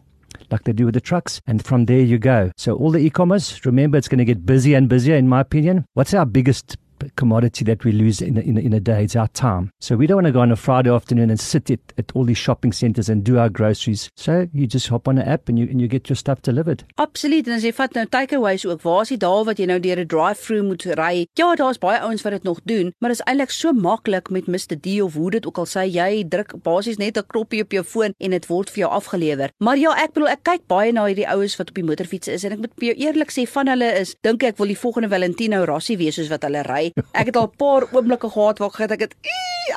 Like 0.51 0.63
they 0.63 0.73
do 0.73 0.85
with 0.85 0.93
the 0.93 1.01
trucks, 1.01 1.41
and 1.47 1.63
from 1.63 1.85
there 1.85 2.01
you 2.01 2.17
go. 2.17 2.51
So, 2.57 2.75
all 2.75 2.91
the 2.91 2.99
e 2.99 3.09
commerce, 3.09 3.65
remember, 3.65 3.97
it's 3.97 4.07
going 4.07 4.19
to 4.19 4.25
get 4.25 4.45
busier 4.45 4.77
and 4.77 4.87
busier, 4.87 5.15
in 5.15 5.27
my 5.27 5.41
opinion. 5.41 5.85
What's 5.93 6.13
our 6.13 6.25
biggest 6.25 6.77
commodity 7.15 7.63
that 7.65 7.83
we 7.83 7.91
lose 7.91 8.21
in 8.21 8.37
a, 8.37 8.41
in 8.41 8.57
a, 8.57 8.61
in 8.61 8.73
a 8.73 8.79
day. 8.79 9.03
It's 9.03 9.15
our 9.15 9.27
time. 9.29 9.71
So 9.79 9.95
we 9.95 10.07
don't 10.07 10.17
want 10.17 10.27
to 10.27 10.33
go 10.33 10.41
on 10.41 10.51
a 10.51 10.55
Friday 10.55 10.89
afternoon 10.89 11.29
and 11.29 11.39
sit 11.39 11.69
at, 11.69 11.79
at 11.97 12.11
all 12.15 12.25
these 12.25 12.37
shopping 12.37 12.73
centers 12.73 13.09
and 13.09 13.23
do 13.23 13.37
our 13.37 13.49
groceries. 13.49 14.09
So 14.15 14.47
you 14.53 14.67
just 14.67 14.87
hop 14.87 15.07
on 15.07 15.17
an 15.17 15.27
app 15.27 15.49
and 15.49 15.57
you 15.59 15.67
and 15.69 15.81
you 15.81 15.87
get 15.87 16.09
your 16.09 16.15
stuff 16.15 16.41
delivered. 16.41 16.83
Absoluut. 16.95 17.47
En 17.47 17.53
as 17.53 17.63
jy 17.63 17.71
vat 17.73 17.93
nou 17.93 18.05
takeaways 18.05 18.65
ook, 18.65 18.81
waar 18.81 19.01
is 19.01 19.13
die 19.13 19.19
dae 19.21 19.43
wat 19.45 19.59
jy 19.59 19.65
nou 19.65 19.79
deur 19.79 19.99
'n 19.99 20.07
drive-through 20.07 20.65
moet 20.67 20.85
ry? 20.99 21.27
Ja, 21.33 21.55
daar's 21.55 21.77
baie 21.77 21.99
ouens 21.99 22.21
wat 22.21 22.33
dit 22.33 22.43
nog 22.43 22.59
doen, 22.63 22.93
maar 22.99 23.09
dit 23.09 23.19
is 23.19 23.25
eintlik 23.25 23.49
so 23.49 23.73
maklik 23.73 24.29
met 24.29 24.47
Mr 24.47 24.75
D 24.79 25.01
of 25.01 25.13
hoe 25.13 25.31
dit 25.31 25.45
ook 25.45 25.57
al 25.57 25.65
sê, 25.65 25.85
jy 25.87 26.23
druk 26.27 26.53
basies 26.63 26.97
net 26.97 27.17
'n 27.17 27.23
knoppie 27.27 27.61
op 27.61 27.71
jou 27.71 27.83
foon 27.83 28.13
en 28.17 28.31
dit 28.31 28.47
word 28.47 28.69
vir 28.69 28.79
jou 28.79 28.91
afgelewer. 28.91 29.49
Maar 29.57 29.77
ja, 29.77 29.95
ek 29.95 30.13
bedoel 30.13 30.29
ek 30.29 30.43
kyk 30.43 30.67
baie 30.67 30.91
na 30.91 31.05
hierdie 31.05 31.27
ouens 31.27 31.55
wat 31.57 31.69
op 31.69 31.75
die 31.75 31.83
motorfiets 31.83 32.27
is 32.27 32.43
en 32.43 32.51
ek 32.51 32.59
moet 32.59 32.73
vir 32.77 32.87
jou 32.93 32.95
eerlik 33.07 33.31
sê 33.31 33.47
van 33.47 33.67
hulle 33.67 33.99
is 33.99 34.15
dink 34.21 34.43
ek 34.43 34.57
wil 34.57 34.67
die 34.67 34.77
volgende 34.77 35.09
Valentino 35.09 35.63
Rossi 35.65 35.97
wees 35.97 36.15
soos 36.15 36.29
wat 36.29 36.43
hulle 36.43 36.63
ry. 36.63 36.88
Ek 37.11 37.31
het 37.31 37.35
al 37.35 37.49
'n 37.49 37.57
paar 37.57 37.87
oomblikke 37.93 38.29
gehad 38.29 38.59
waar 38.59 38.91
ek 38.91 38.99
het, 38.99 39.15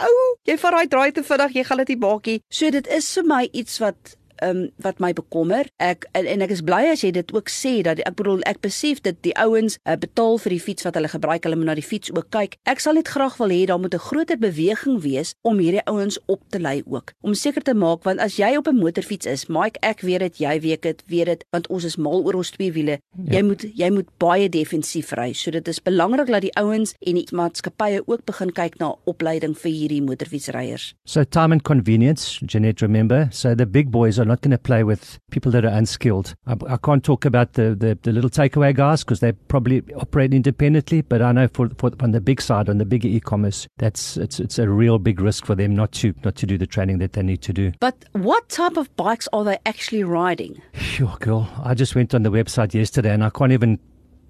ou, 0.01 0.37
jy 0.49 0.57
vat 0.59 0.73
daai 0.73 0.89
draai 0.89 1.13
te 1.13 1.23
vinnig, 1.23 1.55
jy 1.55 1.65
gaan 1.65 1.79
dit 1.79 1.89
nie 1.89 1.97
maak 1.97 2.27
nie. 2.27 2.41
So 2.51 2.71
dit 2.71 2.87
is 2.87 3.13
vir 3.15 3.25
my 3.25 3.49
iets 3.53 3.79
wat 3.79 4.17
um, 4.43 4.71
wat 4.83 5.01
my 5.01 5.13
bekommer. 5.13 5.69
Ek 5.83 6.07
en, 6.13 6.27
en 6.27 6.45
ek 6.45 6.51
is 6.51 6.63
bly 6.67 6.83
as 6.93 7.03
jy 7.05 7.13
dit 7.15 7.33
ook 7.35 7.51
sê 7.53 7.81
dat 7.87 8.03
ek 8.03 8.17
bedoel 8.19 8.43
ek 8.49 8.61
besef 8.65 9.03
dit 9.07 9.17
die 9.23 9.35
ouens 9.41 9.79
uh, 9.89 9.97
betaal 9.97 10.39
vir 10.43 10.57
die 10.57 10.63
fiets 10.63 10.87
wat 10.87 10.99
hulle 10.99 11.11
gebruik, 11.13 11.45
hulle 11.47 11.59
moet 11.59 11.71
na 11.73 11.77
die 11.79 11.87
fiets 11.87 12.13
ook 12.13 12.31
kyk. 12.35 12.59
Ek 12.69 12.83
sal 12.83 12.99
net 12.99 13.11
graag 13.13 13.39
wil 13.41 13.55
hê 13.55 13.65
daar 13.71 13.81
moet 13.83 13.95
'n 13.95 14.07
groter 14.09 14.39
beweging 14.39 15.01
wees 15.03 15.35
om 15.43 15.59
hierdie 15.59 15.85
ouens 15.87 16.19
op 16.27 16.41
te 16.51 16.59
lei 16.59 16.83
ook. 16.87 17.13
Om 17.23 17.35
seker 17.35 17.63
te 17.63 17.75
maak 17.75 18.05
want 18.05 18.21
as 18.21 18.37
jy 18.37 18.57
op 18.57 18.69
'n 18.69 18.77
motorfiets 18.77 19.27
is, 19.27 19.47
Mike, 19.47 19.79
ek 19.83 20.01
weet 20.01 20.21
dit, 20.21 20.39
jy 20.39 20.61
weet 20.61 20.83
dit, 20.83 21.03
weet 21.07 21.27
dit, 21.27 21.45
want 21.51 21.67
ons 21.69 21.85
is 21.85 21.97
mal 21.97 22.25
oor 22.25 22.35
ons 22.35 22.51
twee 22.51 22.73
wiele. 22.73 22.99
Ja. 23.25 23.39
Jy 23.39 23.43
moet 23.43 23.63
jy 23.75 23.91
moet 23.91 24.09
baie 24.19 24.49
defensief 24.49 25.13
ry. 25.13 25.33
So 25.33 25.51
dit 25.51 25.69
is 25.69 25.81
belangrik 25.83 26.27
dat 26.27 26.43
die 26.43 26.55
ouens 26.59 26.95
en 27.01 27.15
die 27.15 27.27
maatskappye 27.31 28.03
ook 28.07 28.25
begin 28.25 28.53
kyk 28.53 28.79
na 28.81 28.95
opleiding 29.05 29.55
vir 29.59 29.71
hierdie 29.71 30.03
motorfietsryers. 30.03 30.95
So 31.05 31.25
time 31.25 31.53
and 31.53 31.63
convenience, 31.63 32.41
Jeanette 32.47 32.83
remember, 32.83 33.29
so 33.31 33.55
the 33.55 33.67
big 33.67 33.91
boys 33.91 34.19
are 34.19 34.29
not 34.33 34.41
going 34.41 34.51
to 34.51 34.59
play 34.59 34.83
with 34.83 35.19
people 35.31 35.53
that 35.53 35.63
are 35.65 35.69
unskilled. 35.69 36.35
I, 36.47 36.57
I 36.67 36.77
can't 36.79 37.05
talk 37.05 37.27
about 37.27 37.53
the, 37.53 37.75
the, 37.75 37.99
the 38.03 38.13
little 38.13 38.31
takeaway 38.31 38.75
guys 38.75 39.05
because 39.05 39.21
they 39.21 39.33
probably 39.33 39.83
operate 39.97 40.33
independently, 40.33 41.03
but 41.03 41.21
I 41.21 41.33
know 41.33 41.49
for, 41.49 41.69
for 41.77 41.91
on 42.01 42.13
the 42.13 42.21
big 42.21 42.41
side, 42.41 42.71
on 42.71 42.79
the 42.79 42.87
bigger 42.87 43.09
e-commerce, 43.09 43.69
that's 43.77 44.17
it's 44.17 44.41
it's 44.41 44.59
a 44.59 44.69
real 44.69 44.99
big 44.99 45.21
risk 45.21 45.45
for 45.45 45.55
them 45.55 45.75
not 45.75 45.93
to 45.93 46.15
not 46.25 46.37
to 46.37 46.47
do 46.47 46.57
the 46.57 46.67
training 46.67 46.99
that 46.99 47.13
they 47.13 47.23
need 47.23 47.43
to 47.43 47.53
do. 47.53 47.73
But 47.79 48.07
what 48.13 48.49
type 48.49 48.79
of 48.79 48.95
bikes 48.97 49.29
are 49.35 49.45
they 49.45 49.59
actually 49.67 50.05
riding? 50.05 50.63
Sure, 50.73 51.15
girl. 51.21 51.51
I 51.63 51.75
just 51.75 51.95
went 51.95 52.15
on 52.15 52.23
the 52.23 52.31
website 52.31 52.73
yesterday 52.73 53.13
and 53.13 53.23
I 53.23 53.31
can't 53.31 53.53
even 53.53 53.79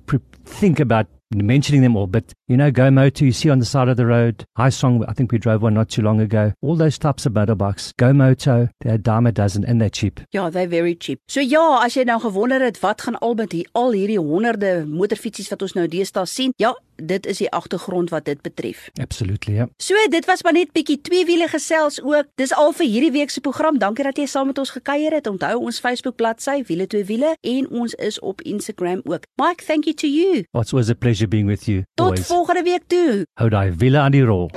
pre- 0.07 0.19
think 0.45 0.81
about 0.81 1.07
mentioning 1.35 1.83
them 1.83 1.97
all, 1.97 2.07
but 2.07 2.35
you 2.53 2.59
know, 2.59 2.71
Go 2.71 2.91
Moto, 2.91 3.25
you 3.25 3.33
see 3.33 3.49
on 3.49 3.61
the 3.61 3.65
side 3.65 3.89
of 3.89 3.97
the 3.97 4.05
road, 4.05 4.45
High 4.59 4.69
Song, 4.69 5.03
I 5.09 5.15
think 5.15 5.33
we 5.33 5.39
drove 5.39 5.63
one 5.63 5.73
not 5.73 5.89
too 5.89 6.03
long 6.03 6.21
ago. 6.21 6.53
All 6.61 6.77
those 6.77 6.99
types 6.99 7.25
of 7.25 7.33
motorbikes, 7.33 7.97
Go 7.97 8.13
Moto, 8.13 8.69
they're 8.83 8.97
a 8.97 8.99
dime 8.99 9.27
a 9.27 9.33
dozen 9.33 9.65
and 9.65 9.81
they're 9.81 9.89
cheap. 9.89 10.21
Ja, 10.33 10.51
they're 10.51 10.69
very 10.69 10.95
cheap. 10.95 11.19
So 11.29 11.41
ja, 11.41 11.81
as 11.83 11.97
jy 11.97 12.05
nou 12.05 12.21
gewonder 12.21 12.61
het 12.61 12.79
wat 12.85 13.01
gaan 13.01 13.17
al 13.25 13.35
met 13.41 13.57
hier 13.57 13.69
al 13.73 13.97
hierdie 13.97 14.21
honderde 14.21 14.85
motorfietsies 14.87 15.49
wat 15.49 15.65
ons 15.65 15.73
nou 15.79 15.89
deesdae 15.89 16.29
sien, 16.29 16.53
ja, 16.61 16.75
dit 16.97 17.27
is 17.27 17.41
die 17.41 17.49
agtergrond 17.51 18.11
wat 18.11 18.25
dit 18.25 18.41
betref. 18.43 18.89
Absolutely, 19.01 19.55
ja. 19.55 19.67
So 19.77 19.97
dit 20.11 20.27
was 20.29 20.43
maar 20.43 20.53
net 20.53 20.73
bietjie 20.77 21.01
twee 21.01 21.25
wiele 21.25 21.49
gesels 21.49 22.03
ook. 22.03 22.29
Dis 22.41 22.53
al 22.55 22.73
vir 22.77 22.87
hierdie 22.87 23.13
week 23.17 23.31
se 23.31 23.41
program. 23.41 23.79
Dankie 23.79 24.05
dat 24.05 24.19
jy 24.21 24.27
saam 24.31 24.53
met 24.53 24.59
ons 24.59 24.71
gekuier 24.71 25.17
het. 25.17 25.27
Onthou 25.27 25.57
ons 25.59 25.81
Facebook 25.81 26.17
bladsy 26.17 26.61
Wiele 26.69 26.87
twee 26.87 27.05
wiele 27.09 27.35
en 27.41 27.69
ons 27.71 27.95
is 27.95 28.21
op 28.21 28.43
Instagram 28.43 29.01
ook. 29.05 29.27
Mike, 29.41 29.65
thank 29.65 29.85
you 29.85 29.95
to 29.95 30.07
you. 30.07 30.45
Well, 30.53 30.63
it's 30.63 30.73
always 30.73 30.91
a 30.91 30.95
pleasure 30.95 31.29
being 31.29 31.49
with 31.49 31.67
you. 31.67 31.83
Tot 31.95 32.07
always. 32.07 32.31
Volgende 32.45 32.71
week 32.71 32.83
toe. 32.87 33.27
Hou 33.39 33.49
daai 33.51 33.71
wiele 33.79 33.99
aan 33.99 34.11
die 34.11 34.25
rol. 34.25 34.51